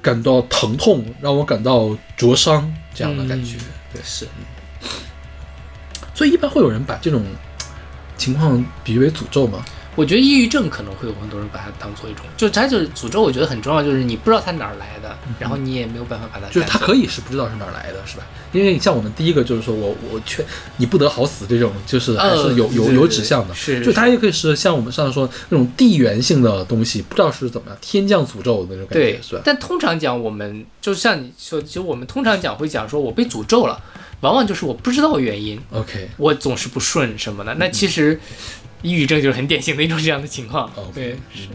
[0.01, 3.57] 感到疼痛，让我感到灼伤这样的感觉。
[3.91, 4.27] 对，是，
[6.13, 7.23] 所以一般会有人把这种
[8.23, 9.65] 情况比喻为诅咒吗？
[9.95, 13.21] 我觉得抑郁症可能会有很多人把它当做一种，就它就是诅咒。
[13.21, 16.47] 我觉得很重要，就是你不知道它哪儿来的，然后你也没有办法把它。
[16.47, 18.23] 就是它可以是不知道是哪儿来的，是吧？
[18.53, 20.43] 因为像我们第一个就是说我我劝
[20.77, 23.53] 你不得好死这种，就是还是有、有有指向的。
[23.53, 29.41] 是就它也可以是像我们上次说那种地缘性的东西，不知道是怎么样天降诅咒的那种感对觉，是吧？
[29.45, 33.79] 但通常讲，我们就像你说，其实我们通常讲会讲说，我被诅咒了，
[34.23, 37.53] 往往就是我不知道原因，OK，我总是不顺什么的。
[37.55, 38.17] 那其实
[38.81, 40.71] 抑郁症就是很典型的一种这样的情况。
[40.95, 41.49] 对，是。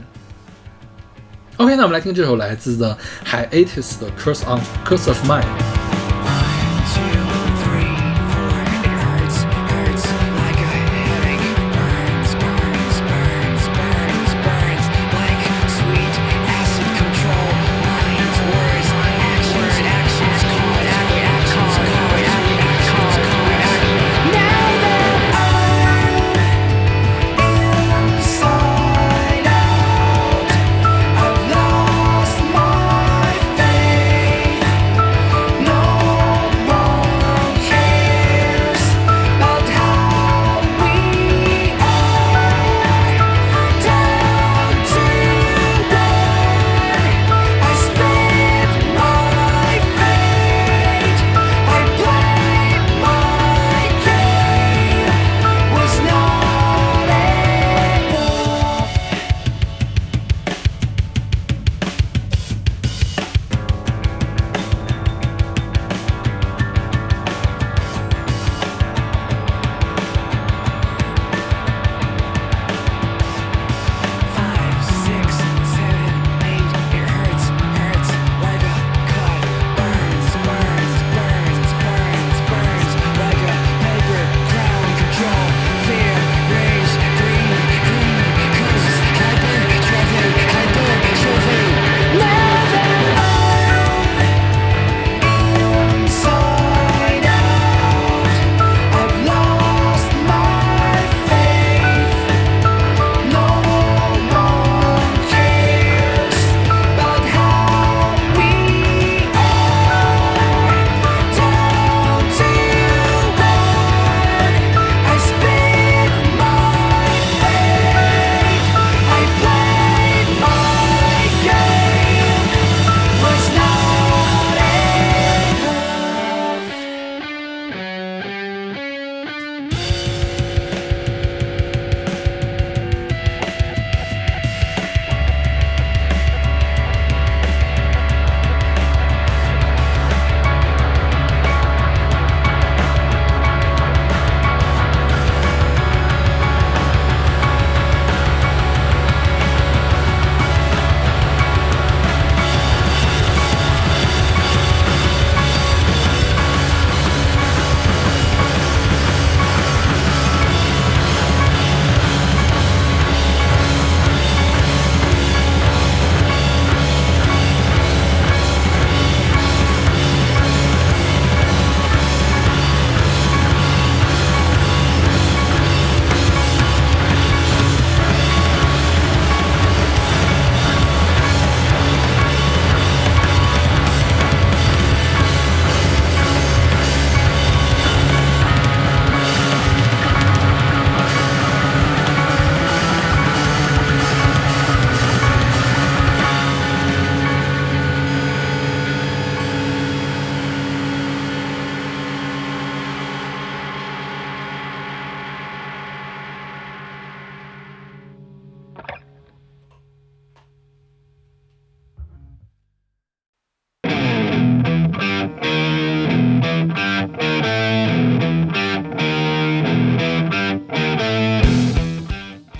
[1.56, 5.87] OK，那我们来听这首来自的 Hiatus 的 Curse on Curse of Mine。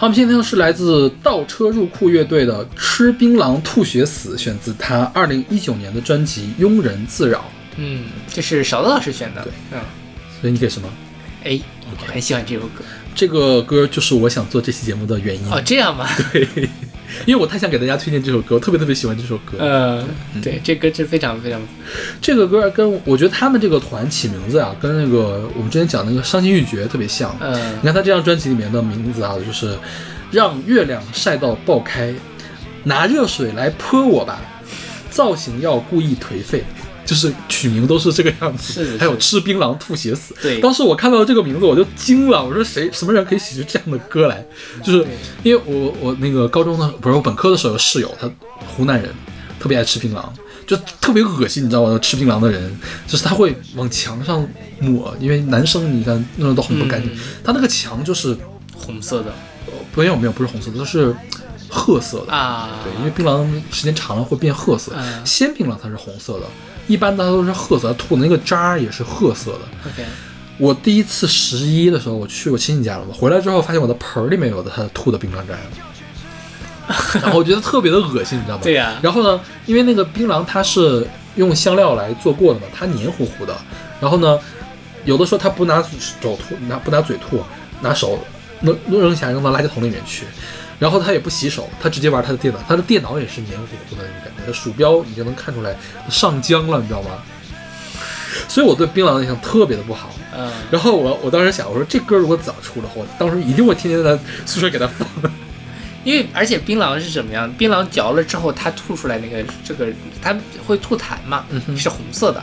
[0.09, 7.39] 们现在听是来自倒车入库乐队的《吃槟榔吐血死》，选自他二零一九年的专辑《庸人自扰》。
[7.76, 9.43] 嗯，这是勺子老师选的。
[9.43, 9.80] 对，嗯，
[10.40, 10.89] 所以你给什么？
[11.44, 11.60] 哎，
[11.90, 12.82] 我很喜欢这首歌。
[13.14, 15.48] 这个歌就是我想做这期节目的原因。
[15.51, 16.09] 哦，这样吗？
[16.32, 16.48] 对，
[17.26, 19.56] 因为我太想给大家推荐这首歌，我特别特别喜欢这首歌。
[19.59, 20.05] 呃，
[20.43, 21.60] 对，这歌是非常非常，
[22.20, 27.35] 这个歌跟我觉得他们这个团起名字啊，跟那个我们之前讲那个《伤心欲绝》特别像。
[27.40, 29.76] 嗯你看他这张专辑里面的名字啊，就是
[30.30, 32.14] 让月亮晒到爆开，
[32.85, 34.40] 拿热水来泼我吧，
[35.10, 36.64] 造型要故意颓废。
[37.09, 40.35] 就是取名都是这个样子，是是还有吃槟榔吐血死。
[40.43, 44.44] 对当时我看到这个名字我就惊了，我说谁什么人可以写出这样的歌来？
[44.85, 45.06] 就是
[45.43, 48.30] 因为我我那个高中的不是我本科的时候有室友，他
[48.66, 49.10] 湖南人，
[49.59, 50.22] 特别爱吃槟榔，
[50.66, 51.98] 就特别恶心，你知道吗？
[51.98, 54.47] 吃槟榔的人就是他会往墙上
[54.78, 58.36] 抹，因为男生你看那种都很不干净，嗯他那个墙就是
[58.76, 59.32] 红色的
[59.66, 61.16] 呃没有没有不是红色的，它是
[61.70, 62.32] 褐色的。
[62.32, 66.47] 啊，对，因为槟榔时间长了会变褐色，嗯鲜槟榔它是红色的，
[66.89, 69.60] 一般它都是褐色，吐的那个渣也是褐色的。
[69.90, 70.05] OK，
[70.56, 78.62] 我第一次十一的时候，我去我亲戚家了嘛，回来之后发现我的盆儿里面有的它吐的槟榔渣儿， 然后我觉得特别的恶心，你知道吗？
[78.65, 81.06] 对呀然后呢，因为那个槟榔它是
[81.36, 83.56] 用香料来做过的嘛，它黏糊糊的。
[84.01, 84.39] 然后呢，
[85.05, 87.43] 有的时候他不拿手吐，拿不拿嘴吐，
[87.82, 88.19] 拿手
[88.62, 90.24] 扔扔下扔到垃圾桶里面去。
[90.78, 95.76] 然后他也不洗手，他直接玩他的电脑，他的电脑也是黏糊糊的那种感觉，鼠标你就能看出来
[96.09, 97.10] 上浆了，你知道吗？
[98.46, 100.14] 所以我对槟榔的印象特别的不好。
[100.36, 105.09] 嗯，然后我我当时想，我说这歌如果早出了，我当时一定会天天在宿舍给他放。
[106.05, 107.52] 因为而且槟榔是怎么样？
[107.55, 109.88] 槟榔嚼了之后，它吐出来那个这个，
[110.22, 112.40] 它会吐痰嘛，嗯是红色的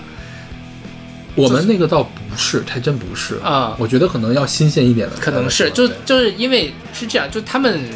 [1.35, 7.87] 我们那个倒不是，还真不是啊我觉得可能要新鲜一点的，可能是就就是因为是这样，就他们。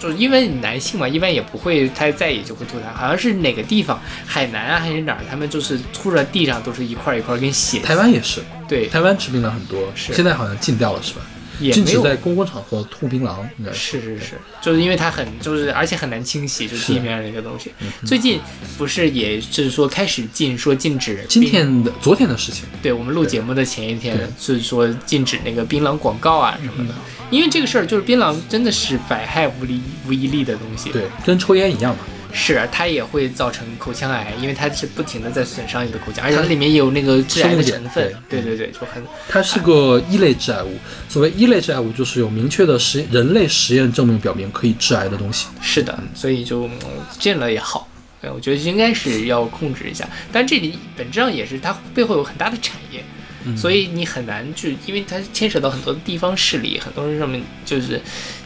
[0.00, 2.92] 就是因为男性嘛，一般也不会太在意，就会吐痰。
[2.94, 7.78] 好像是哪个地方，海南啊还是哪儿，他们就是吐在地上都是一块一块跟血。
[7.80, 11.20] 台湾也是，对，台湾吃槟榔很多，是现在好像禁掉了是吧？
[11.60, 14.00] 也没有禁止在公共场合吐槟榔，应该是。
[14.00, 14.32] 是是是，
[14.62, 17.72] 就是因为它很就是而且很难清洗，就是地面上的一个东西。
[18.06, 18.40] 最近
[18.78, 26.94] 不是也是说开始禁说禁止今天的昨天的事情，对我们录节目的前一天是说禁止那个槟榔广告啊什么的，
[27.30, 32.04] 因为这个事儿就是槟榔真的是百害无利无一利的东西，对，跟抽烟一样嘛。
[32.32, 40.76] 是它也会造成口腔癌，因为它是不停的在损伤你的口腔，而且它里面也有那个致癌的成分，对对对对，就很它是个一类致癌物。
[41.08, 45.46] 所谓一类致癌物，就是有明确的实人类实验证明表明可以致癌的东西。
[45.60, 46.80] 是的，所以就嗯
[47.18, 47.88] 禁了也好。
[48.20, 53.02] 对，我觉得应该是要控制一下，但这里本质上也是它背后有很大的产业，
[53.44, 58.00] 嗯所以你很难去，因为它牵扯到很多地方势力，很多人上面就是，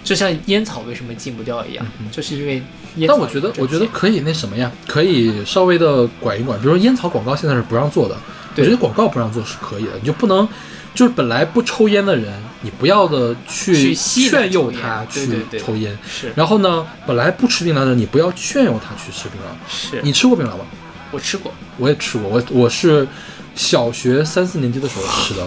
[0.05, 2.63] 就像烟草为什么禁不掉一样，就是因为
[2.97, 6.59] 烟草嗯但我觉得，我觉得可以那什么呀，可以稍微的管一管。
[6.61, 8.17] 比如说烟草广告现在是不让做的，
[8.57, 10.49] 我觉得广告不让做是可以的，你就不能，
[10.95, 15.99] 就是本来不抽烟的人，你不要的去劝诱他去抽烟。
[16.09, 19.55] 是然后呢，本来不吃槟榔的人，你不要劝诱他去吃槟榔。
[19.69, 20.65] 是，你吃过槟榔吗？
[21.11, 23.07] 我吃过，我也吃过，我我是
[23.55, 25.47] 小学三四年级的时候吃的，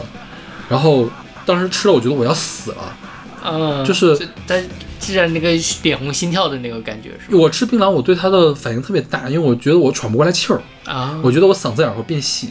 [0.70, 1.10] 然后
[1.46, 2.98] 当时吃了，我觉得我要死了。
[3.44, 4.64] 嗯，就是这但
[5.00, 5.50] 是让那个
[5.84, 7.38] 脸红心跳的那个感觉是吧？
[7.38, 12.50] 我吃槟榔，我对它的反应特别大，因为我觉得我喘不过来气儿，啊，我觉得我嗓子眼儿会变细。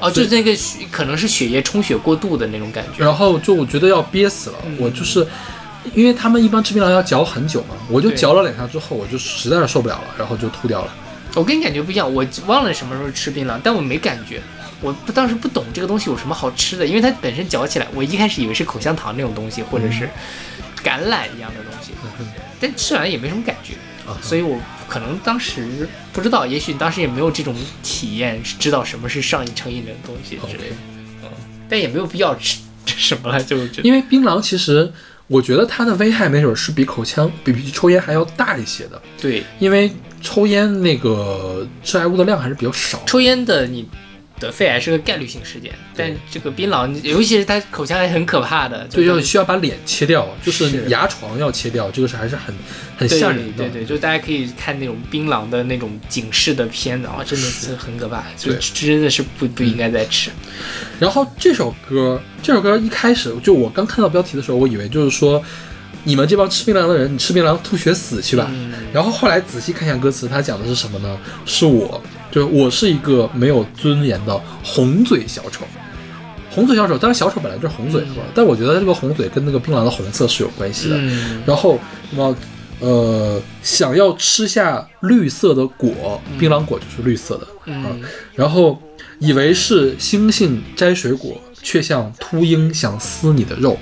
[0.00, 5.24] 哦，就是那个血可能是血液充血过度的那种感觉，然后就我觉得要憋死了，嗯我就是，
[5.94, 10.94] 因为他们一般吃槟榔要嚼很久嘛，我就嚼了两下之后，我就实在是受不了了，然后就吐掉了。
[11.34, 14.40] 我跟你感觉不一样，我忘了什么时候吃槟榔，但我没感觉。
[14.82, 20.08] 我不当时不懂这个东西有什么好吃的，因为它本身嚼起来，我一开始以为是口香糖那种东西，或者是
[20.82, 21.92] 橄榄一样的东西，
[22.58, 23.74] 但吃完也没什么感觉，
[24.10, 24.58] 啊所以我
[24.88, 30.76] 可能当时不知道，也许当时也没有这种体验，知道什么是上瘾成瘾的东西之类的，
[31.24, 31.28] 嗯，
[31.68, 34.90] 但也没有必要吃吃什么了，就觉得因为槟榔其实，
[35.26, 39.44] 我觉得它的危害没准是比口腔、比比抽烟还要大一些的，对。
[39.58, 43.02] 因为抽烟那个致癌物的量还是比较少。
[43.06, 43.88] 抽烟的你
[44.38, 52.54] 得肺癌是个概率性事件，但这个槟榔，尤其是它口腔癌很可怕的，就要是需要把脸切掉，就是是牙床要切掉，这个是还是很
[52.96, 53.68] 很吓人的。
[53.68, 60.30] 对对，就大家可以看那种槟榔的那种警示的片子啊，真的是很可怕，就对真的是不不应该再吃。
[60.98, 65.42] 然后这首歌，这首歌一开始就我刚看到标题的时候，我以为就是说
[66.04, 68.48] 你们这帮吃槟榔的人，你吃槟榔吐血死去吧。
[68.50, 71.18] 嗯然后后来仔细看一下歌词，它讲的是什么呢？
[71.46, 75.64] 是我，就是我是一个没有尊严的红嘴小丑。
[76.50, 80.96] 红嘴小丑，当然小丑本来就是红嘴的嘛，但我觉得这个红嘴跟那个槟榔的红色是有关系的。
[80.98, 81.78] 嗯，然后
[82.10, 82.34] 什么
[82.80, 87.46] 呃，想要吃下绿色的果，槟榔果就是绿色的。
[87.66, 88.00] 嗯
[88.34, 88.82] 然后
[89.20, 93.78] 以为是猩猩摘水果，却像秃鹰想撕你的肉。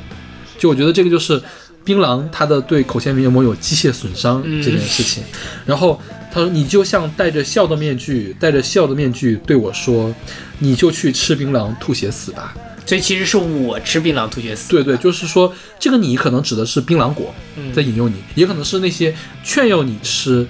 [0.58, 1.40] 就我觉得这个就是
[1.88, 5.22] 槟榔它的对口腔黏膜有机械损伤嗯这件事情。
[5.64, 5.98] 然后
[6.30, 10.14] 他说：“你就像戴着笑的面具，戴着笑的面具对我说，
[10.58, 12.54] 你就去吃槟榔吐血死吧。”
[12.84, 14.68] 所以其实是我吃槟榔吐血死。
[14.68, 20.46] 对对，就是说这个你可能指的是槟榔果嗯在引诱你，也可能是那些劝诱你吃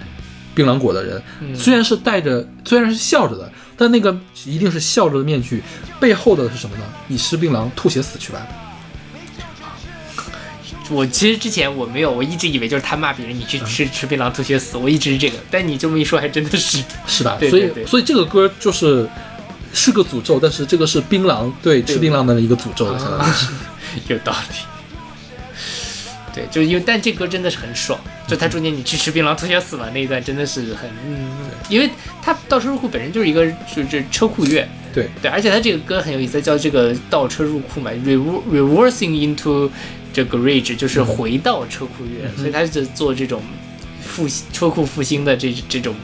[0.56, 1.23] 槟榔果的人。
[1.40, 5.62] 嗯虽然是戴着，虽然是笑着的，但那个一定是笑着的面具，
[6.01, 6.82] 背后的是什么呢？
[7.06, 8.44] 你吃槟榔吐血死去吧。
[10.90, 15.36] 我其实之前我没有，我一直以为就是他骂别人，你去吃吃槟榔吐血死，我一直是这个。
[15.51, 16.82] 但你这么一说，还真的是。
[17.06, 17.36] 是吧？
[17.39, 19.09] 所以对对对所以这个歌就是
[19.73, 23.47] 是个诅咒，但是这个是槟榔对吃槟榔的一个诅咒，相当于是。
[24.09, 24.56] 有道理。
[26.35, 27.98] 对，就因为但这歌真的是很爽，
[28.28, 31.31] 就它中间你去吃槟榔吐血死了那一段真的是很，嗯，
[31.69, 31.90] 因为
[32.23, 33.44] 它倒车入库本身就是一个
[33.74, 39.69] 就是车库乐，对对，而且它这个歌很有意思，叫这个倒车入库嘛，rever reversing into
[40.12, 43.43] 这个 garage 就是回到车库乐，所以他是做这种
[44.01, 45.94] 复兴车库复兴的这这种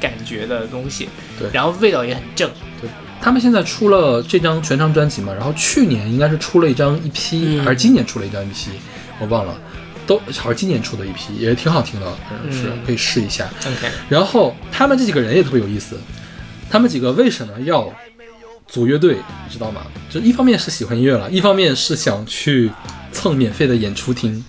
[0.00, 1.08] 感觉的东西，
[1.38, 1.48] 对。
[1.52, 2.50] 然后味道也很正，
[2.80, 2.90] 对，
[3.20, 8.68] 他们现在出了这张全长专辑嘛，然后去年应该是出了一张 EP，、嗯还是今年出了一张 EP，
[9.18, 9.58] 我忘了，
[10.06, 12.78] 都好像今年出的一批也挺好听的，嗯，是嗯。
[12.84, 13.48] 可以试一下。
[13.60, 15.98] OK，然后他们这几个人也特别有意思，
[16.68, 17.90] 他们几个为什么要
[18.66, 19.14] 组乐队，
[19.46, 19.82] 你知道吗？
[20.10, 22.70] 就一方面是喜欢音乐了，一方面是想去
[23.14, 24.44] 蹭免费的演出厅，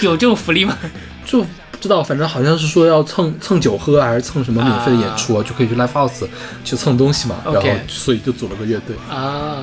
[0.00, 0.76] 有这种福利吗？
[1.24, 6.26] 就不知道，反正好像是说要蹭蹭酒喝，还是蹭什么免费的演出啊，就可以去 live house
[6.64, 7.36] 去蹭东西嘛。
[7.44, 8.96] 然后所以就组了个乐队。
[9.08, 9.62] 啊，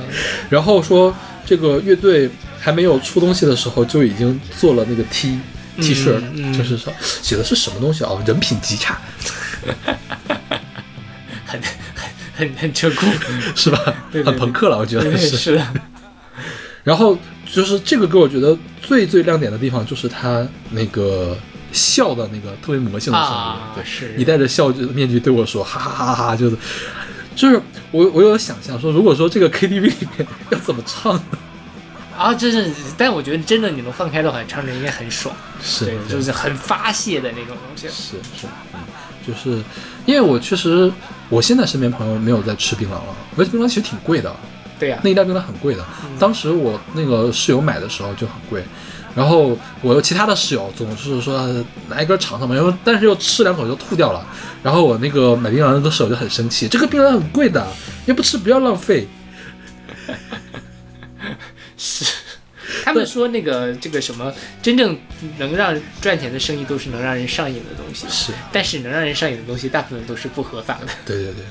[0.50, 1.14] 然后说
[1.46, 2.30] 这个乐队
[2.60, 5.38] 还没有出东西的时候，就已经做了那个 T
[5.78, 8.12] T 恤，嗯就是说写的是什么东西啊？
[8.26, 9.00] 人品极差，
[11.46, 13.06] 很很很很车库，
[13.56, 13.80] 是吧？
[14.12, 15.38] 对对很朋克了，我觉对得是。
[15.38, 15.68] 是的，
[16.88, 21.38] 然后就是这个歌，我觉得最最亮点的地方就是他那个
[21.74, 26.56] 笑的那个特别魔性的声音，对，啊是你戴着笑面具对我说哈哈哈哈哈，就是
[27.36, 27.62] 就是
[27.92, 31.38] 我我有想象说，如果说这个 KTV 里面要怎么唱呢？
[32.18, 37.90] 啊，真是，但我觉得真的你能放开的话，唱着应该很爽，是对，就是很发泄的那种东西。
[37.90, 38.80] 是是，嗯，
[39.28, 39.62] 就是
[40.06, 40.90] 因为我确实，
[41.28, 44.34] 我现在身边朋友没有在吃槟榔了，而且槟榔其实挺贵的，
[44.80, 45.84] 对呀、那一袋槟榔很贵的。
[46.20, 48.64] 当时我那个室友买的时候就很贵，
[49.16, 54.26] 然后我有其他的室友总是说呃拿一根尝尝嘛，然后但是又吃两口就吐掉了。
[54.62, 57.66] 然后我那个买槟榔的那个室友就很生气，这个槟榔很贵的，
[58.06, 59.08] 要不吃不要浪费。
[61.78, 62.06] 是
[62.84, 64.98] 他们说那个这个什么，真正
[65.38, 70.88] 能让赚钱的生意都是能让人上瘾的东西，是，但是能让人上瘾的东西大部分都是不合法的。
[71.06, 71.44] 对对对对。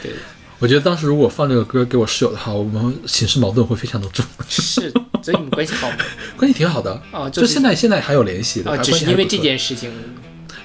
[0.00, 0.12] 对，
[0.60, 5.96] 我觉得当时如果放这个歌给我室友的话，我们寝室矛盾会非常的重，是，所以你们关系好吗？
[6.36, 7.00] 关系挺好的。
[7.12, 9.90] 哦，就是现在现在还有联系的，哦，只是因为这件事情，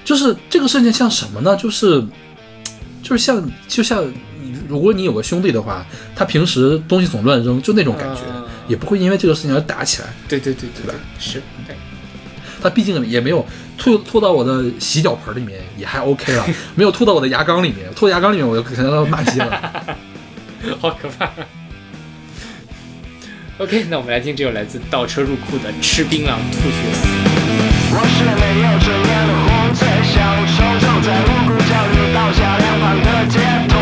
[0.04, 1.56] 就是这个事情像什么呢？
[1.56, 2.04] 就是
[3.02, 4.04] 就是像就像
[4.42, 10.08] 你，如果你有个兄弟的话，他平时东西总乱扔，就那种感觉，嗯也不会因为这个事情而打起来。
[10.26, 11.76] 对对对对对吧是，对，
[12.60, 13.46] 他毕竟也没有
[13.76, 19.72] 吐吐到我的洗脚盆里面，也还 OK 了，没有吐到我的牙缸里面，吐到牙缸里面我就可能要骂街了。
[20.80, 21.30] 好可怕。
[23.58, 27.06] OK，那我们来听这首来自倒车入库的《吃槟榔吐血死》。
[27.96, 30.16] 我是没有尊严的混醉小
[30.50, 33.38] 丑，走在无辜角落倒下两旁的街
[33.68, 33.73] 头。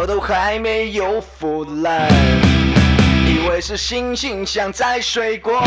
[0.00, 2.08] 我都还没有腐烂，
[3.26, 5.62] 以为是星星像在水果，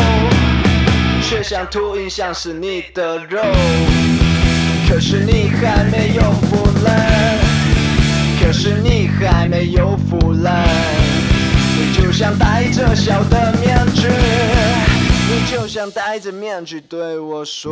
[1.22, 3.44] 却像秃鹰，像是你的肉。
[4.90, 7.38] 可是你还没有腐烂，
[8.42, 10.68] 可是你还没有腐烂，
[11.78, 14.08] 你就像戴着笑的面具，
[15.30, 17.72] 你就像戴着面具对我说。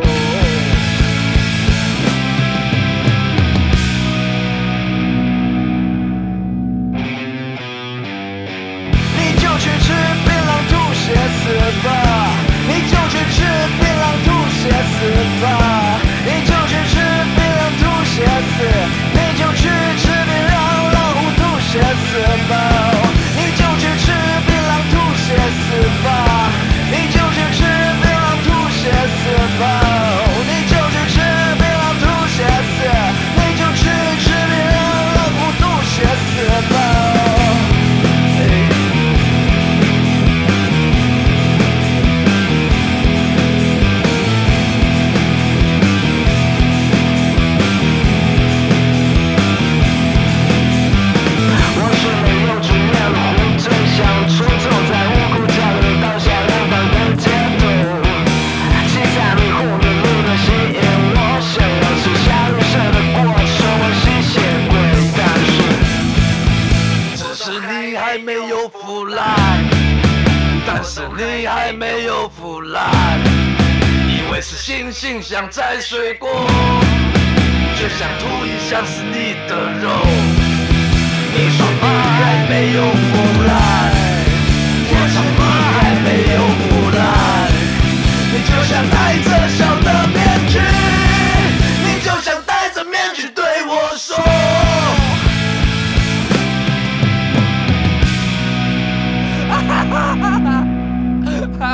[11.12, 12.52] 吐血死吧！
[12.68, 13.81] 你就去吃
[71.18, 73.20] 你还没有腐烂。
[74.08, 76.30] 以为是惺惺相在水果，
[77.76, 79.90] 却像吐一像是你的肉。
[81.34, 83.10] 你说你还没有腐
[83.48, 83.52] 烂，
[84.90, 85.42] 我说你
[85.78, 86.62] 还没有腐
[86.98, 87.00] 烂。
[88.34, 90.18] 你就像戴着笑的面
[90.48, 90.60] 具，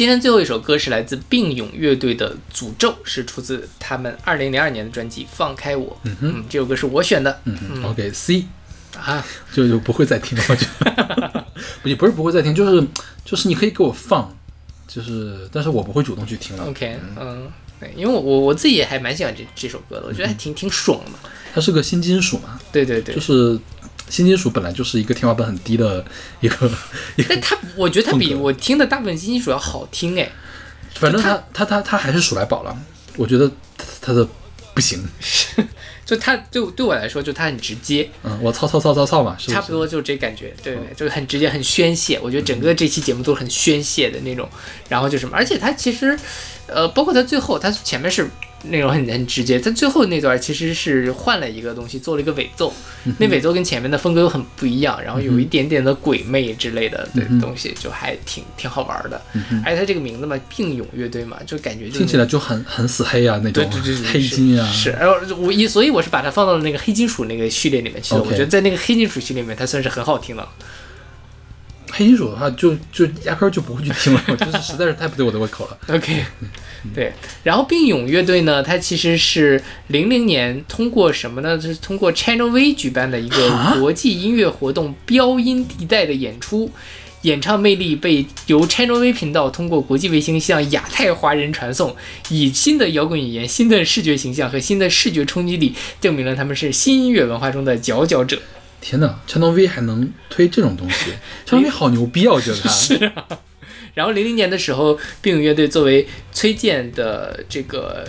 [0.00, 5.94] 今天最后一首歌是来自病勇乐队的《诅咒》，是出自他们二零零二年的专辑《放开我》。
[6.22, 7.38] 嗯这首歌是我选的。
[7.44, 8.46] 嗯哼，OK C
[8.98, 9.22] 啊，
[9.52, 11.46] 就就不会再听了，我觉得。
[11.82, 12.86] 不 也不是不会再听，就是
[13.26, 14.34] 就是你可以给我放，
[14.88, 16.64] 就是但是我不会主动去听了。
[16.64, 17.46] OK，嗯，
[17.78, 21.28] 对，因为我我我自己也还蛮喜欢这这首歌的，我觉得还挺挺爽的。
[21.52, 23.60] 它是个新金属嘛，对对对，就是
[24.10, 26.04] 新金属本来就是一个天花板很低的
[26.40, 26.70] 一个
[27.16, 30.30] 一个但，它我觉得它比我听的大部分新金属要好听哎。
[30.96, 32.76] 反正它它它它它还是数来宝了，
[33.16, 34.26] 我觉得它它的
[34.74, 35.02] 不行，
[36.04, 42.18] 就它对对我来说，就它很直接，嗯，我操操操操操嘛，差不多就是这感觉，对对，就是很直接，很宣泄。
[42.20, 44.46] 我觉得整个这期节目都是很宣泄的那种，
[44.88, 46.18] 然后就什么，而且它其实，
[46.66, 48.28] 呃，包括它最后，它前面是
[48.64, 52.72] 那种很很直接，但最后那段其实是换了一个东西，做了一个尾奏，
[53.18, 59.20] 那尾奏跟前面的风格又很不一样，然后有一点点的鬼魅之类的的东西，就还挺挺好玩的。
[59.64, 68.22] 而且它这个名字嘛，病勇乐队嘛，就感觉就听起来就很很死黑啊那种对对对对，黑金啊，是，然后我一所以我是把它放到了那个黑金属那个序列里面去的。
[68.22, 70.48] 我觉得在那个黑金属系列里面，它算是很好听了。
[71.92, 75.76] 黑金属的话就就压根儿就不会去听了，就是实在是太不对我的胃口了。
[75.94, 76.24] OK，
[76.94, 77.12] 对。
[77.42, 81.56] 然后并勇乐队呢，它其实是零零年通过什么呢？
[81.58, 86.70] 就是通过 Channel V 举办的一个啊国际音乐活动标音地带的演出。
[87.22, 91.94] 演唱魅力被由 Channel V 频道通过国际卫星向亚太华人传送，
[92.30, 98.40] 以新的摇滚语言、新的视觉形象和新的视觉冲击力，证明了他们是新音乐文化中的佼佼者。
[98.80, 101.12] 天哪，Channel V 还能推这种东西
[101.46, 102.32] ，Channel V 好牛逼啊！
[102.32, 102.56] 我觉得
[103.28, 103.38] 它
[103.94, 108.06] 然后零零年的时候，病友乐队作为崔健的这个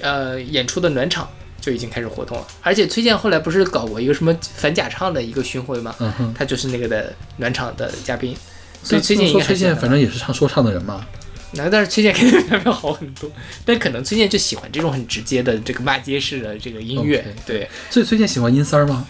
[0.00, 1.28] 呃演出的暖场
[1.60, 5.94] 就已经开始活动了，而且崔健后来不是搞过一个什么反假唱的一个巡回吗？
[5.98, 8.36] 嗯哼，他就是那个的暖场的嘉宾，
[8.82, 11.04] 所以崔健说崔健反正也是唱说唱的人嘛，
[11.52, 13.30] 那但是崔健肯定比他们好很多，
[13.64, 17.68] 但可能崔健就喜欢这种很直接的这个骂街式的这个音乐对。
[17.90, 19.06] 所以崔健喜欢阴三儿吗？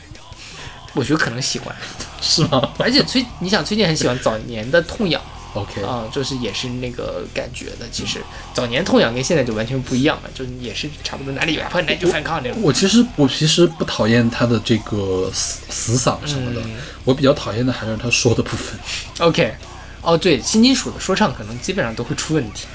[0.94, 1.76] 我觉得可能喜欢，
[2.20, 5.20] 是 吗而且崔你想崔健很喜欢早年的痛痒。
[5.60, 7.88] ？OK，啊、就是也是那个感觉的。
[7.90, 8.20] 其实
[8.54, 12.62] 早年痛痒跟现在就完全不一样了，就也是差不多哪里有牙碰哪里就反抗那种。
[12.62, 18.78] 我其实我其实不讨厌他的这个死死嗓什么的，嗯我比较讨厌的还是他说的部分。
[19.20, 19.54] OK，
[20.02, 22.66] 哦对，新金属的说唱可能基本上都会出问题。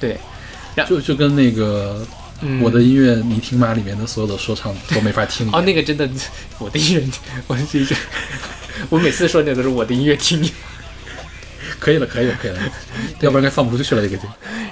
[0.00, 0.18] 对，
[0.88, 2.06] 就就跟那个
[2.40, 5.48] 嗯我的音乐你听吗里面的所有的说唱都没法听。
[5.52, 6.08] 哦那个真的，
[6.58, 7.06] 我的音乐，
[7.46, 7.96] 我这个，
[8.90, 10.42] 我每次说那个都是我的音乐听。
[11.86, 12.58] 可以了，可以了，可以了，
[13.20, 14.24] 要不然该放不出去了这个就。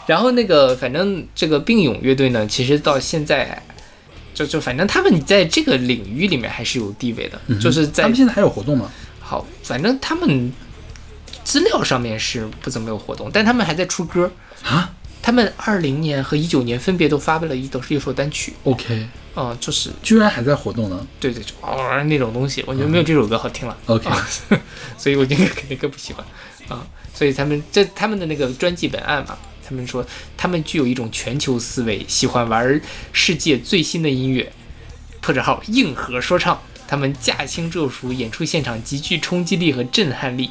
[0.04, 3.62] 然后那个反正这个并勇乐队呢，其实到现在。
[4.34, 8.90] 就就反正他们在这个领域里面还是有地位的，就是在他们现在还有活动吗？
[9.20, 10.52] 好，反正他们
[11.44, 14.28] 资料上面是不怎么有活动，但他们还在出歌。
[14.64, 14.90] 啊
[15.22, 21.06] 他们二零年和一九年分别都发布了一都是一首单曲，，OK，嗯，就是居然还在活动呢。
[21.18, 23.74] 对对，就嗷、那种东西，我觉得没有这首歌好听了。
[23.86, 24.28] OK 啊
[24.98, 26.26] 所以我应该肯定更不喜欢
[26.68, 26.84] 啊。
[27.14, 30.04] 所以他们这他们的那个专辑本案嘛，他们说
[30.36, 32.80] 他们具有一种全球思维，喜欢玩
[33.12, 34.52] 世界最新的音乐，
[35.20, 36.60] 破折号硬核说唱。
[36.86, 40.50] 他们驾轻就熟，演出现场极具冲击力和震撼力。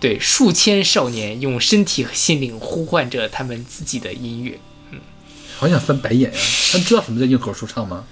[0.00, 4.58] 对，数千少年用身体和心灵呼唤着他们自己的音乐。
[4.90, 4.98] 嗯
[5.58, 6.38] 好想翻白眼呀、
[6.72, 8.06] 他们知道什么叫硬核说唱吗？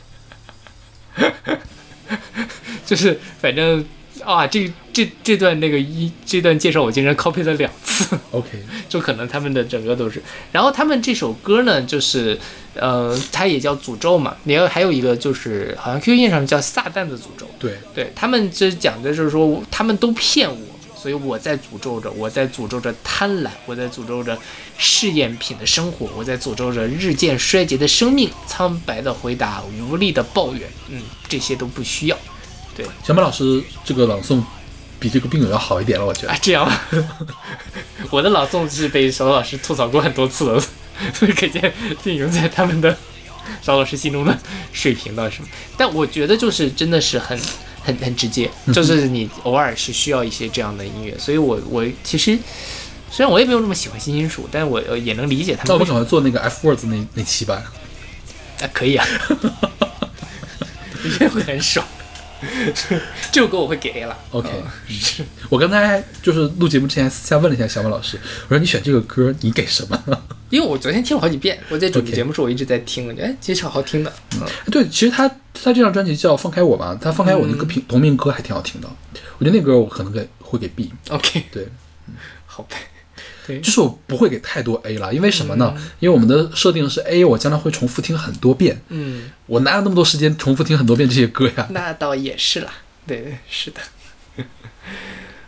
[2.85, 3.83] 就是反正
[4.25, 8.19] 啊，这这这段那个一这段介绍我竟然 copy 了两次。
[8.31, 8.49] OK，
[8.89, 10.23] 就可能他们的整个都是。
[10.53, 12.39] 然后他们这首歌呢，就是
[12.75, 17.47] 呃，它也叫诅咒嘛，也有还有一个就是好像 QQ 音乐上面叫撒旦的诅咒。
[17.59, 20.59] 对，对他们这讲的就是说，他们都骗我，
[20.97, 24.39] 所以我在诅咒着，我在诅咒着贪婪，我在诅咒着
[24.77, 32.19] 试验品的生活，我在诅咒着日渐衰竭的生命，苍白的回答，无力的抱怨，嗯，这些都不需要
[33.05, 34.43] 小马老师这个朗诵
[34.99, 36.39] 比这个病友要好一点了，我觉得啊。。
[36.43, 36.81] 这样吗？
[38.11, 40.61] 我的朗诵是被邵老师吐槽过很多次了，
[41.15, 41.73] 所以可见
[42.03, 42.97] 并勇在他们的
[43.63, 44.37] 小老师心中的
[44.73, 45.49] 水平到底是什么。
[45.77, 47.39] 但我觉得就是真的是很
[47.83, 52.39] 很很直接，就是你偶尔是需要一些这样的音乐，所以我我其实
[53.11, 57.63] 虽然我也没有那么喜欢新金属，但我呃也能理解他那我们们为什么赶快做那个 F words 那那期吧。
[58.61, 59.07] 啊可以啊，
[61.05, 61.87] 我觉得会很爽。
[63.33, 64.17] 这首歌我会给 A 了。
[64.31, 64.49] OK，
[65.51, 70.03] 我刚才就是录节目之前私下问了一下小马老师，我说你选这个歌你给什么？
[70.51, 74.13] 因为我昨天听了好几遍，我在准备节目时候我一直在听，我觉得哎，其实好好听的。
[74.35, 78.89] 嗯，对，其实他他这张专辑叫《放开我》嘛，他《放开我》那个平同名歌还挺好听的，
[79.39, 81.69] 我觉得那歌我可能给会给 B，OK，对，
[82.47, 82.77] 好呗。
[83.49, 85.75] 对，就是我不会给太多 A 了，因为什么呢？
[85.99, 91.67] 因为我们的设定是 A，我将来会重复听很多遍，嗯，我哪有那么多时间重复听很多遍这些歌呀？
[91.73, 92.71] 那倒也是啦。
[93.07, 93.81] 对对，是的。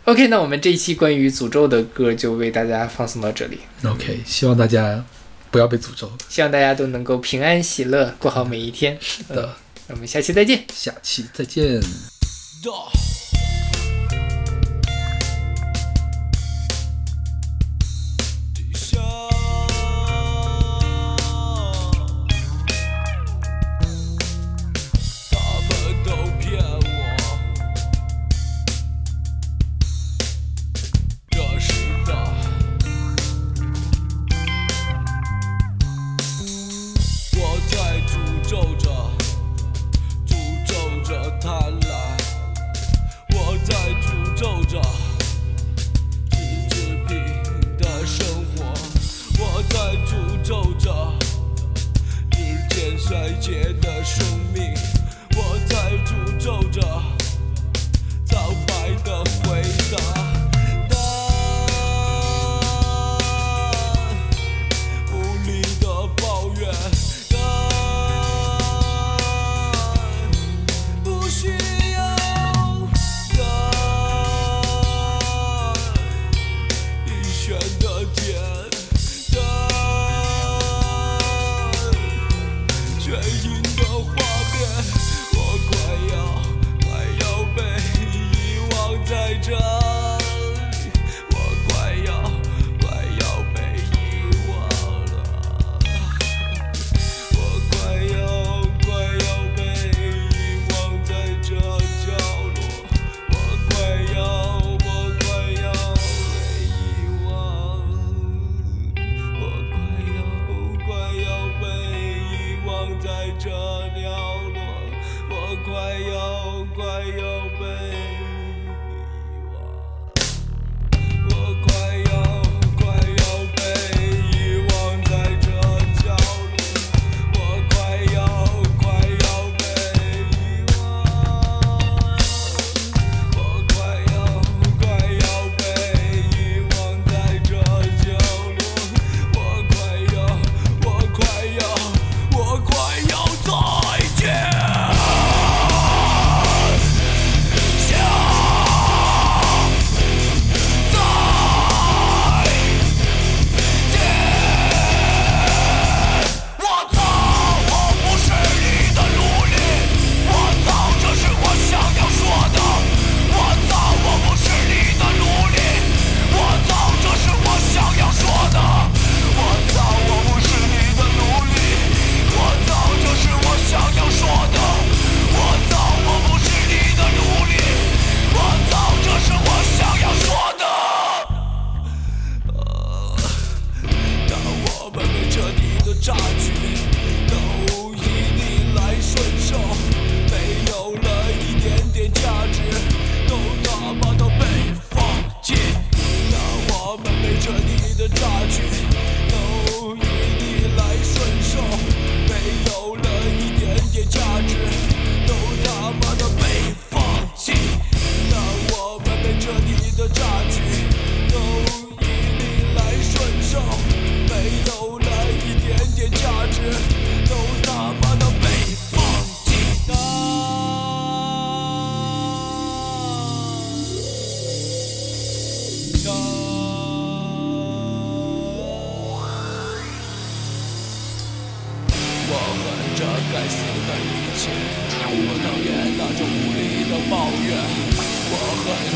[0.05, 5.05] OK，那我们这一期关于诅咒的歌就为大家放送到这里，OK，希望大家
[5.51, 6.11] 不要被诅咒。
[6.27, 8.97] 希望大家都能够平安喜乐，过好每一天。
[8.99, 9.55] 是的，
[9.87, 10.65] 那我们下期再见。
[10.73, 11.79] 下期再见。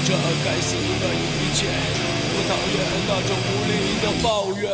[0.05, 2.77] 这该死的一切，我讨厌
[3.07, 3.73] 那种无力
[4.03, 4.69] 的抱怨，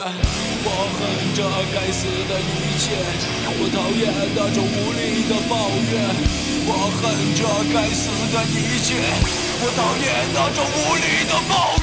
[0.66, 0.99] 我恨
[1.34, 1.40] 这
[1.74, 2.91] 该死的一切，
[3.48, 5.94] 我讨厌那种无力的抱怨，
[6.68, 7.02] 我恨
[7.34, 7.40] 这
[7.72, 8.99] 该死的一切，
[9.64, 11.81] 我讨厌那种无力的抱怨。